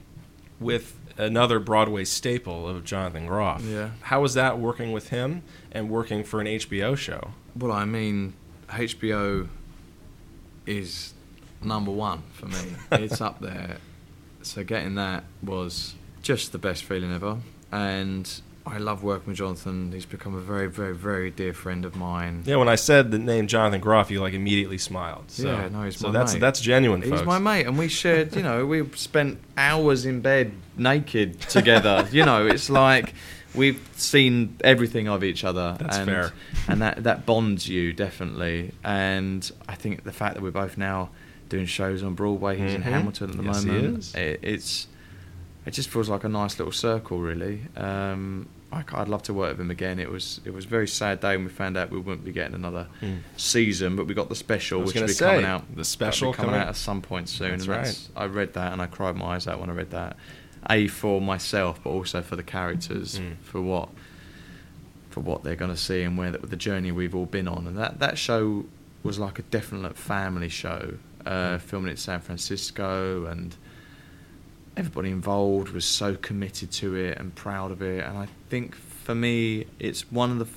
with 0.59 0.97
another 1.17 1.59
Broadway 1.59 2.05
staple 2.05 2.67
of 2.67 2.83
Jonathan 2.83 3.27
Groff. 3.27 3.63
Yeah. 3.63 3.91
How 4.01 4.21
was 4.21 4.33
that 4.33 4.59
working 4.59 4.91
with 4.91 5.09
him 5.09 5.43
and 5.71 5.89
working 5.89 6.23
for 6.23 6.41
an 6.41 6.47
HBO 6.47 6.97
show? 6.97 7.31
Well, 7.55 7.71
I 7.71 7.85
mean, 7.85 8.33
HBO 8.69 9.47
is 10.65 11.13
number 11.61 11.91
one 11.91 12.23
for 12.33 12.47
me. 12.47 12.75
it's 12.91 13.21
up 13.21 13.39
there. 13.39 13.77
So 14.41 14.63
getting 14.63 14.95
that 14.95 15.23
was 15.41 15.95
just 16.21 16.51
the 16.51 16.57
best 16.57 16.83
feeling 16.83 17.13
ever. 17.13 17.37
And 17.71 18.29
I 18.65 18.77
love 18.77 19.03
working 19.03 19.27
with 19.27 19.37
Jonathan. 19.37 19.91
He's 19.91 20.05
become 20.05 20.35
a 20.35 20.39
very, 20.39 20.69
very, 20.69 20.95
very 20.95 21.29
dear 21.31 21.53
friend 21.53 21.83
of 21.83 21.95
mine. 21.97 22.43
Yeah, 22.45 22.55
when 22.55 22.69
I 22.69 22.75
said 22.75 23.11
the 23.11 23.19
name 23.19 23.47
Jonathan 23.47 23.81
Groff, 23.81 24.09
you 24.09 24.21
like 24.21 24.33
immediately 24.33 24.77
smiled. 24.77 25.25
So, 25.27 25.47
Yeah, 25.51 25.67
no, 25.67 25.83
he's 25.83 25.97
so 25.97 26.07
my 26.07 26.13
that's 26.13 26.33
mate. 26.33 26.39
that's 26.39 26.61
genuine, 26.61 27.01
He's 27.01 27.23
my 27.23 27.39
mate, 27.39 27.65
and 27.67 27.77
we 27.77 27.87
shared. 27.89 28.35
You 28.35 28.41
know, 28.43 28.65
we 28.65 28.87
spent 28.95 29.39
hours 29.57 30.05
in 30.05 30.21
bed 30.21 30.53
naked 30.77 31.41
together. 31.41 32.07
you 32.11 32.23
know, 32.25 32.45
it's 32.47 32.69
like 32.69 33.13
we've 33.53 33.85
seen 33.97 34.55
everything 34.63 35.09
of 35.09 35.23
each 35.25 35.43
other. 35.43 35.75
That's 35.79 35.97
and, 35.97 36.09
fair. 36.09 36.33
and 36.69 36.81
that 36.81 37.03
that 37.03 37.25
bonds 37.25 37.67
you 37.67 37.91
definitely. 37.91 38.71
And 38.83 39.49
I 39.67 39.75
think 39.75 40.03
the 40.05 40.13
fact 40.13 40.35
that 40.35 40.41
we're 40.41 40.51
both 40.51 40.77
now 40.77 41.09
doing 41.49 41.65
shows 41.65 42.01
on 42.01 42.13
Broadway, 42.15 42.57
he's 42.57 42.73
in 42.73 42.81
Mhm. 42.81 42.85
Hamilton 42.85 43.29
at 43.31 43.37
the 43.37 43.43
Yes, 43.43 43.63
he 43.63 43.69
moment. 43.69 43.97
is. 43.99 44.15
It, 44.15 44.39
it's 44.41 44.87
it 45.65 45.71
just 45.71 45.89
feels 45.89 46.09
like 46.09 46.23
a 46.23 46.29
nice 46.29 46.57
little 46.59 46.71
circle, 46.73 47.19
really. 47.19 47.61
Um, 47.77 48.47
I, 48.71 48.83
would 48.99 49.07
love 49.07 49.21
to 49.23 49.33
work 49.33 49.51
with 49.51 49.61
him 49.61 49.69
again. 49.71 49.99
It 49.99 50.09
was 50.09 50.41
it 50.45 50.51
was 50.53 50.65
a 50.65 50.67
very 50.67 50.87
sad 50.87 51.19
day 51.19 51.35
when 51.37 51.45
we 51.45 51.51
found 51.51 51.77
out 51.77 51.91
we 51.91 51.99
wouldn't 51.99 52.25
be 52.25 52.31
getting 52.31 52.55
another 52.55 52.87
Mm. 53.01 53.19
season, 53.37 53.95
but 53.95 54.07
we 54.07 54.13
got 54.15 54.29
the 54.29 54.35
special, 54.35 54.81
which 54.81 54.95
will 54.95 55.05
be 55.07 55.13
coming 55.13 55.45
out. 55.45 55.63
the 55.75 55.85
special 55.85 56.31
be 56.31 56.37
coming 56.37 56.49
coming- 56.51 56.61
out 56.61 56.69
at 56.69 56.75
some 56.75 57.01
point 57.01 57.29
soon. 57.29 57.51
That's 57.51 57.63
and 57.67 57.73
that's, 57.85 58.09
I 58.15 58.25
read 58.25 58.53
that 58.53 58.73
and 58.73 58.81
I 58.81 58.87
cried 58.87 59.15
my 59.15 59.35
eyes 59.35 59.47
out 59.47 59.59
when 59.59 59.69
I 59.69 59.73
read 59.73 59.91
that. 59.91 60.17
A 60.69 60.87
for 60.87 61.21
myself, 61.21 61.81
but 61.83 61.91
also 61.91 62.21
for 62.23 62.35
the 62.35 62.43
characters, 62.43 63.19
Mm. 63.19 63.35
for 63.43 63.61
what 63.61 63.89
for 65.11 65.19
what 65.19 65.43
they're 65.43 65.55
going 65.55 65.69
to 65.69 65.77
see 65.77 66.01
and 66.01 66.17
where 66.17 66.31
the, 66.31 66.39
the 66.39 66.55
journey 66.55 66.91
we've 66.91 67.13
all 67.13 67.27
been 67.27 67.47
on. 67.47 67.67
And 67.67 67.77
that 67.77 67.99
that 67.99 68.17
show 68.17 68.65
was 69.03 69.19
like 69.19 69.37
a 69.37 69.43
definite 69.43 69.95
family 69.97 70.49
show, 70.49 70.95
uh, 71.27 71.29
Mm. 71.57 71.61
filming 71.61 71.91
in 71.91 71.97
San 71.97 72.19
Francisco 72.21 73.25
and. 73.27 73.55
Everybody 74.75 75.09
involved 75.09 75.69
was 75.69 75.85
so 75.85 76.15
committed 76.15 76.71
to 76.71 76.95
it 76.95 77.17
and 77.17 77.35
proud 77.35 77.71
of 77.71 77.81
it, 77.81 78.03
and 78.03 78.17
I 78.17 78.27
think 78.49 78.75
for 78.75 79.13
me, 79.13 79.65
it's 79.79 80.11
one 80.11 80.31
of 80.31 80.39
the 80.39 80.47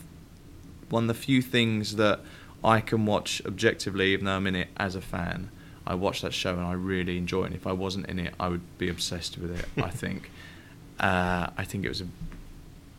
one 0.88 1.04
of 1.04 1.08
the 1.08 1.14
few 1.14 1.42
things 1.42 1.96
that 1.96 2.20
I 2.64 2.80
can 2.80 3.06
watch 3.06 3.42
objectively, 3.44 4.12
even 4.12 4.26
though 4.26 4.36
I'm 4.36 4.46
in 4.46 4.54
it 4.54 4.68
as 4.76 4.94
a 4.94 5.00
fan. 5.00 5.50
I 5.86 5.94
watch 5.94 6.22
that 6.22 6.32
show 6.34 6.54
and 6.54 6.64
I 6.64 6.72
really 6.72 7.16
enjoy 7.16 7.42
it. 7.42 7.46
And 7.46 7.54
if 7.54 7.66
I 7.66 7.72
wasn't 7.72 8.06
in 8.06 8.18
it, 8.18 8.34
I 8.40 8.48
would 8.48 8.78
be 8.78 8.88
obsessed 8.88 9.38
with 9.38 9.58
it. 9.58 9.66
I 9.82 9.90
think. 9.90 10.30
Uh, 10.98 11.50
I 11.58 11.64
think 11.64 11.84
it 11.84 11.90
was 11.90 12.00
a, 12.00 12.06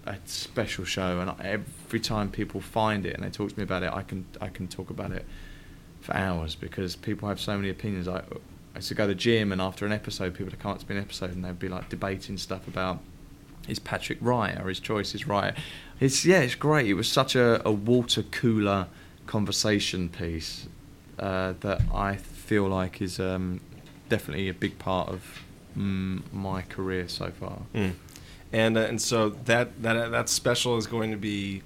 a 0.06 0.18
special 0.26 0.86
show, 0.86 1.20
and 1.20 1.32
every 1.42 2.00
time 2.00 2.30
people 2.30 2.62
find 2.62 3.08
it 3.08 3.16
and 3.16 3.24
they 3.24 3.32
talk 3.32 3.50
to 3.50 3.58
me 3.58 3.64
about 3.64 3.82
it, 3.82 3.92
I 3.92 4.04
can 4.04 4.26
I 4.40 4.50
can 4.50 4.68
talk 4.68 4.92
about 4.92 5.12
it 5.12 5.26
for 6.00 6.16
hours 6.16 6.54
because 6.54 6.96
people 6.96 7.28
have 7.28 7.40
so 7.40 7.56
many 7.56 7.72
opinions. 7.72 8.08
I, 8.08 8.22
I 8.78 8.80
used 8.80 8.90
to 8.90 8.94
go 8.94 9.06
to 9.06 9.08
the 9.08 9.16
gym, 9.16 9.52
and 9.52 9.60
after 9.60 9.88
an 9.88 9.92
episode, 9.92 10.34
people 10.34 10.46
would 10.46 10.60
come 10.60 10.70
up 10.70 10.78
to 10.78 10.88
me 10.88 10.98
an 10.98 11.02
episode 11.02 11.34
and 11.34 11.44
they'd 11.44 11.58
be 11.58 11.68
like 11.68 11.90
debating 11.90 12.38
stuff 12.38 12.68
about 12.68 13.00
is 13.68 13.80
Patrick 13.80 14.20
right 14.22 14.56
or 14.62 14.70
his 14.70 14.80
choice 14.80 15.16
is 15.16 15.26
right. 15.26 15.56
It's 16.00 16.24
yeah, 16.24 16.42
it's 16.42 16.54
great. 16.54 16.86
It 16.86 16.94
was 16.94 17.12
such 17.12 17.36
a, 17.36 17.68
a 17.68 17.72
water 17.72 18.22
cooler 18.22 18.86
conversation 19.26 20.10
piece 20.10 20.68
uh, 21.18 21.56
that 21.62 21.82
I 21.92 22.18
feel 22.18 22.68
like 22.68 23.02
is 23.02 23.20
um, 23.20 23.62
definitely 24.10 24.48
a 24.48 24.54
big 24.54 24.78
part 24.78 25.10
of 25.10 25.42
mm, 25.76 26.22
my 26.32 26.62
career 26.62 27.08
so 27.08 27.32
far. 27.32 27.62
Mm. 27.74 27.94
And 28.54 28.78
uh, 28.78 28.82
and 28.82 29.02
so 29.02 29.30
that 29.46 29.82
that 29.82 30.12
that 30.12 30.30
special 30.30 30.78
is 30.78 30.86
going 30.86 31.10
to 31.10 31.18
be 31.18 31.64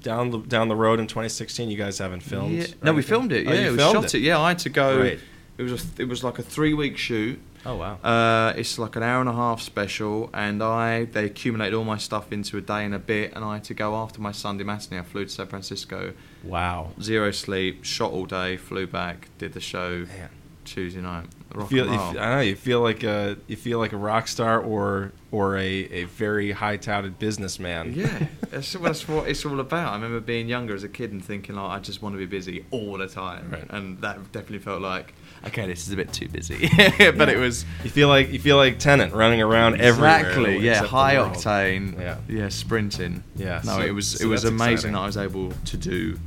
down 0.00 0.30
the 0.30 0.38
down 0.38 0.68
the 0.68 0.74
road 0.74 1.00
in 1.00 1.06
2016. 1.06 1.68
You 1.68 1.76
guys 1.76 1.98
haven't 1.98 2.22
filmed? 2.22 2.54
Yeah. 2.54 2.66
No, 2.82 2.94
we 2.94 3.02
filmed 3.02 3.30
it. 3.30 3.46
Oh, 3.46 3.52
Yeah, 3.52 3.64
you 3.66 3.70
we 3.72 3.76
filmed 3.76 4.04
shot 4.04 4.14
it. 4.14 4.20
Yeah, 4.20 4.40
I 4.40 4.48
had 4.48 4.58
to 4.60 4.70
go. 4.70 5.00
Right. 5.00 5.20
It 5.56 5.62
was 5.62 5.72
a, 5.72 6.02
it 6.02 6.08
was 6.08 6.24
like 6.24 6.38
a 6.38 6.42
three 6.42 6.74
week 6.74 6.96
shoot. 6.96 7.40
Oh 7.66 7.76
wow. 7.76 7.94
Uh, 8.02 8.52
it's 8.56 8.78
like 8.78 8.96
an 8.96 9.02
hour 9.02 9.20
and 9.20 9.28
a 9.28 9.32
half 9.32 9.60
special, 9.60 10.30
and 10.34 10.62
I 10.62 11.04
they 11.04 11.24
accumulated 11.26 11.74
all 11.74 11.84
my 11.84 11.96
stuff 11.96 12.32
into 12.32 12.58
a 12.58 12.60
day 12.60 12.84
and 12.84 12.94
a 12.94 12.98
bit, 12.98 13.32
and 13.34 13.44
I 13.44 13.54
had 13.54 13.64
to 13.64 13.74
go 13.74 13.94
after 13.96 14.20
my 14.20 14.32
Sunday 14.32 14.64
matinee. 14.64 14.98
I 14.98 15.02
flew 15.02 15.24
to 15.24 15.30
San 15.30 15.46
Francisco, 15.46 16.12
wow. 16.42 16.90
zero 17.00 17.30
sleep, 17.30 17.84
shot 17.84 18.12
all 18.12 18.26
day, 18.26 18.56
flew 18.56 18.86
back, 18.86 19.28
did 19.38 19.52
the 19.52 19.60
show 19.60 20.06
Man. 20.06 20.30
Tuesday 20.64 21.00
night. 21.00 21.26
Rock 21.54 21.68
feel, 21.70 21.86
you, 21.86 21.92
I 21.92 22.34
know, 22.34 22.40
you 22.40 22.56
feel 22.56 22.80
like 22.80 23.02
a 23.04 23.36
you 23.46 23.56
feel 23.56 23.78
like 23.78 23.92
a 23.92 23.96
rock 23.96 24.26
star 24.28 24.60
or 24.60 25.12
or 25.30 25.56
a, 25.56 25.62
a 25.62 26.04
very 26.04 26.52
high 26.52 26.76
touted 26.76 27.18
businessman. 27.18 27.92
Yeah, 27.94 28.26
that's, 28.50 28.72
that's 28.74 29.08
what 29.08 29.28
it's 29.28 29.44
all 29.44 29.58
about. 29.60 29.90
I 29.92 29.94
remember 29.94 30.20
being 30.20 30.48
younger 30.48 30.74
as 30.74 30.84
a 30.84 30.88
kid 30.88 31.10
and 31.12 31.24
thinking, 31.24 31.56
like, 31.56 31.70
I 31.70 31.78
just 31.80 32.02
want 32.02 32.14
to 32.14 32.18
be 32.18 32.26
busy 32.26 32.64
all 32.70 32.98
the 32.98 33.06
time, 33.08 33.50
Right. 33.50 33.66
and 33.70 34.00
that 34.02 34.30
definitely 34.32 34.60
felt 34.60 34.80
like, 34.82 35.12
okay, 35.46 35.66
this 35.66 35.86
is 35.86 35.92
a 35.92 35.96
bit 35.96 36.12
too 36.12 36.28
busy. 36.28 36.68
but 37.16 37.28
it 37.28 37.38
was 37.38 37.64
You 37.82 37.90
feel 37.90 38.08
like 38.08 38.32
you 38.32 38.38
feel 38.38 38.56
like 38.56 38.78
Tennant 38.78 39.12
running 39.12 39.42
around 39.42 39.80
everywhere. 39.80 40.18
exactly, 40.20 40.58
yeah, 40.58 40.82
high 40.84 41.16
octane, 41.16 41.98
Yeah. 41.98 42.18
yeah, 42.28 42.48
sprinting. 42.48 43.24
Yeah, 43.36 43.60
no, 43.64 43.76
so- 43.76 43.80
it 43.82 43.90
was 43.92 44.10
so 44.12 44.24
it 44.24 44.28
was 44.28 44.44
amazing 44.44 44.72
exciting. 44.72 44.92
that 44.92 44.98
I 45.00 45.06
was 45.06 45.16
able 45.16 45.50
to 45.50 45.76
do 45.76 46.18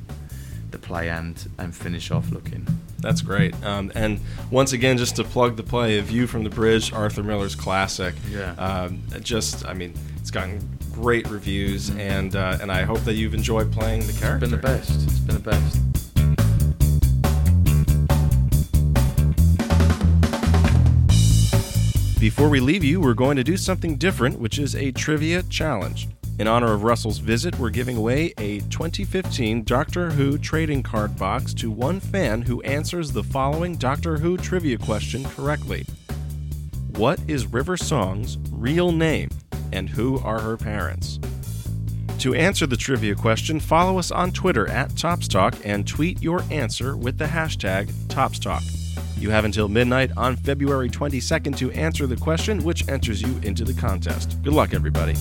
the 0.72 0.78
play 0.78 1.10
and 1.10 1.50
and 1.58 1.76
finish 1.76 2.12
off 2.12 2.30
looking. 2.32 2.66
That's 3.00 3.22
great. 3.22 3.54
Um, 3.64 3.92
and 3.96 4.20
once 4.50 4.74
again, 4.74 4.98
just 4.98 5.16
to 5.18 5.24
plug 5.24 5.56
the 5.56 5.64
play, 5.64 6.00
A 6.00 6.02
View 6.02 6.26
from 6.28 6.44
the 6.44 6.50
Bridge, 6.50 6.92
Arthur 6.92 7.24
Miller's 7.24 7.56
classic. 7.56 8.16
Yeah. 8.30 8.54
Um, 8.54 9.04
just, 9.22 9.66
I 9.66 9.74
mean, 9.74 9.94
it's 10.20 10.32
gotten 10.32 10.68
great 10.92 11.28
reviews, 11.30 11.92
and 11.92 12.36
uh, 12.36 12.58
and 12.60 12.72
I 12.72 12.84
hope 12.84 13.02
that 13.02 13.14
you've 13.14 13.36
enjoyed 13.36 13.72
playing 13.72 14.08
the 14.08 14.14
character. 14.14 14.46
It's 14.46 14.52
been 14.52 14.62
the 14.62 14.68
best. 14.68 15.04
It's 15.04 15.20
been 15.20 15.36
the 15.36 15.42
best. 15.42 15.80
Before 22.20 22.50
we 22.50 22.60
leave 22.60 22.84
you, 22.84 23.00
we're 23.00 23.14
going 23.14 23.38
to 23.38 23.44
do 23.44 23.58
something 23.58 23.96
different, 23.96 24.40
which 24.40 24.58
is 24.58 24.76
a 24.76 24.92
trivia 24.92 25.44
challenge. 25.44 26.08
In 26.40 26.48
honor 26.48 26.72
of 26.72 26.84
Russell's 26.84 27.18
visit, 27.18 27.58
we're 27.58 27.72
giving 27.72 27.98
away 27.98 28.32
a 28.38 28.60
2015 28.60 29.64
Doctor 29.64 30.12
Who 30.12 30.38
trading 30.38 30.84
card 30.84 31.18
box 31.18 31.52
to 31.56 31.72
one 31.72 32.00
fan 32.00 32.44
who 32.44 32.62
answers 32.62 33.12
the 33.12 33.24
following 33.24 33.76
Doctor 33.76 34.18
Who 34.18 34.38
trivia 34.38 34.78
question 34.78 35.24
correctly. 35.24 35.88
What 36.92 37.20
is 37.28 37.48
River 37.48 37.76
Song's 37.76 38.38
real 38.52 38.92
name, 38.92 39.30
and 39.72 39.90
who 39.90 40.20
are 40.20 40.40
her 40.40 40.58
parents? 40.58 41.20
To 42.20 42.36
answer 42.36 42.68
the 42.68 42.78
trivia 42.78 43.16
question, 43.16 43.60
follow 43.60 43.98
us 43.98 44.12
on 44.12 44.32
Twitter 44.32 44.70
at 44.70 44.92
ToppsTalk 44.92 45.60
and 45.66 45.88
tweet 45.88 46.22
your 46.22 46.44
answer 46.52 46.96
with 46.96 47.18
the 47.18 47.26
hashtag 47.26 47.92
ToppsTalk. 48.10 48.62
You 49.20 49.32
have 49.32 49.46
until 49.46 49.70
midnight 49.70 50.12
on 50.16 50.36
February 50.36 50.92
22nd 50.92 51.58
to 51.58 51.72
answer 51.72 52.06
the 52.06 52.16
question, 52.16 52.64
which 52.64 52.88
enters 52.88 53.24
you 53.24 53.40
into 53.42 53.64
the 53.64 53.74
contest. 53.74 54.38
Good 54.44 54.54
luck, 54.54 54.76
everybody. 54.76 55.16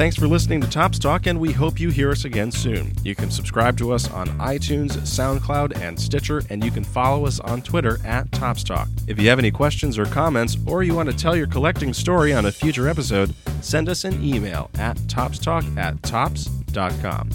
Thanks 0.00 0.16
for 0.16 0.26
listening 0.26 0.62
to 0.62 0.66
ToppsTalk, 0.66 1.26
and 1.26 1.38
we 1.38 1.52
hope 1.52 1.78
you 1.78 1.90
hear 1.90 2.10
us 2.10 2.24
again 2.24 2.50
soon. 2.50 2.94
You 3.04 3.14
can 3.14 3.30
subscribe 3.30 3.76
to 3.76 3.92
us 3.92 4.10
on 4.10 4.28
iTunes, 4.38 4.92
SoundCloud, 4.92 5.78
and 5.78 6.00
Stitcher, 6.00 6.42
and 6.48 6.64
you 6.64 6.70
can 6.70 6.84
follow 6.84 7.26
us 7.26 7.38
on 7.38 7.60
Twitter 7.60 7.98
at 8.02 8.30
ToppsTalk. 8.30 8.88
If 9.06 9.20
you 9.20 9.28
have 9.28 9.38
any 9.38 9.50
questions 9.50 9.98
or 9.98 10.06
comments, 10.06 10.56
or 10.64 10.82
you 10.82 10.94
want 10.94 11.10
to 11.10 11.14
tell 11.14 11.36
your 11.36 11.46
collecting 11.46 11.92
story 11.92 12.32
on 12.32 12.46
a 12.46 12.50
future 12.50 12.88
episode, 12.88 13.34
send 13.60 13.90
us 13.90 14.04
an 14.04 14.24
email 14.24 14.70
at 14.78 14.96
toppstalk 15.00 15.76
at 15.76 16.02
topps.com. 16.02 17.28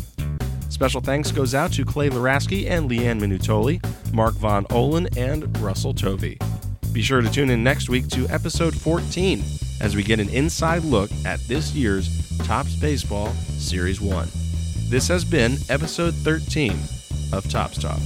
Special 0.70 1.02
thanks 1.02 1.32
goes 1.32 1.54
out 1.54 1.72
to 1.74 1.86
Clay 1.86 2.10
Laraski 2.10 2.68
and 2.68 2.90
Leanne 2.90 3.22
Minutoli, 3.22 3.80
Mark 4.12 4.34
Von 4.34 4.66
Ohlen, 4.72 5.16
and 5.16 5.56
Russell 5.60 5.94
Tovey. 5.94 6.40
Be 6.92 7.04
sure 7.04 7.22
to 7.22 7.30
tune 7.30 7.52
in 7.52 7.64
next 7.64 7.90
week 7.90 8.08
to 8.08 8.28
episode 8.30 8.76
14 8.76 9.44
as 9.82 9.96
we 9.96 10.04
get 10.04 10.20
an 10.20 10.30
inside 10.30 10.84
look 10.84 11.10
at 11.26 11.40
this 11.42 11.74
year's 11.74 12.10
Topps 12.40 12.76
Baseball 12.76 13.34
Series 13.58 14.02
1. 14.02 14.28
This 14.88 15.08
has 15.08 15.26
been 15.26 15.58
episode 15.70 16.14
13 16.14 16.78
of 17.34 17.50
Topps 17.50 17.78
Talk. 17.78 18.00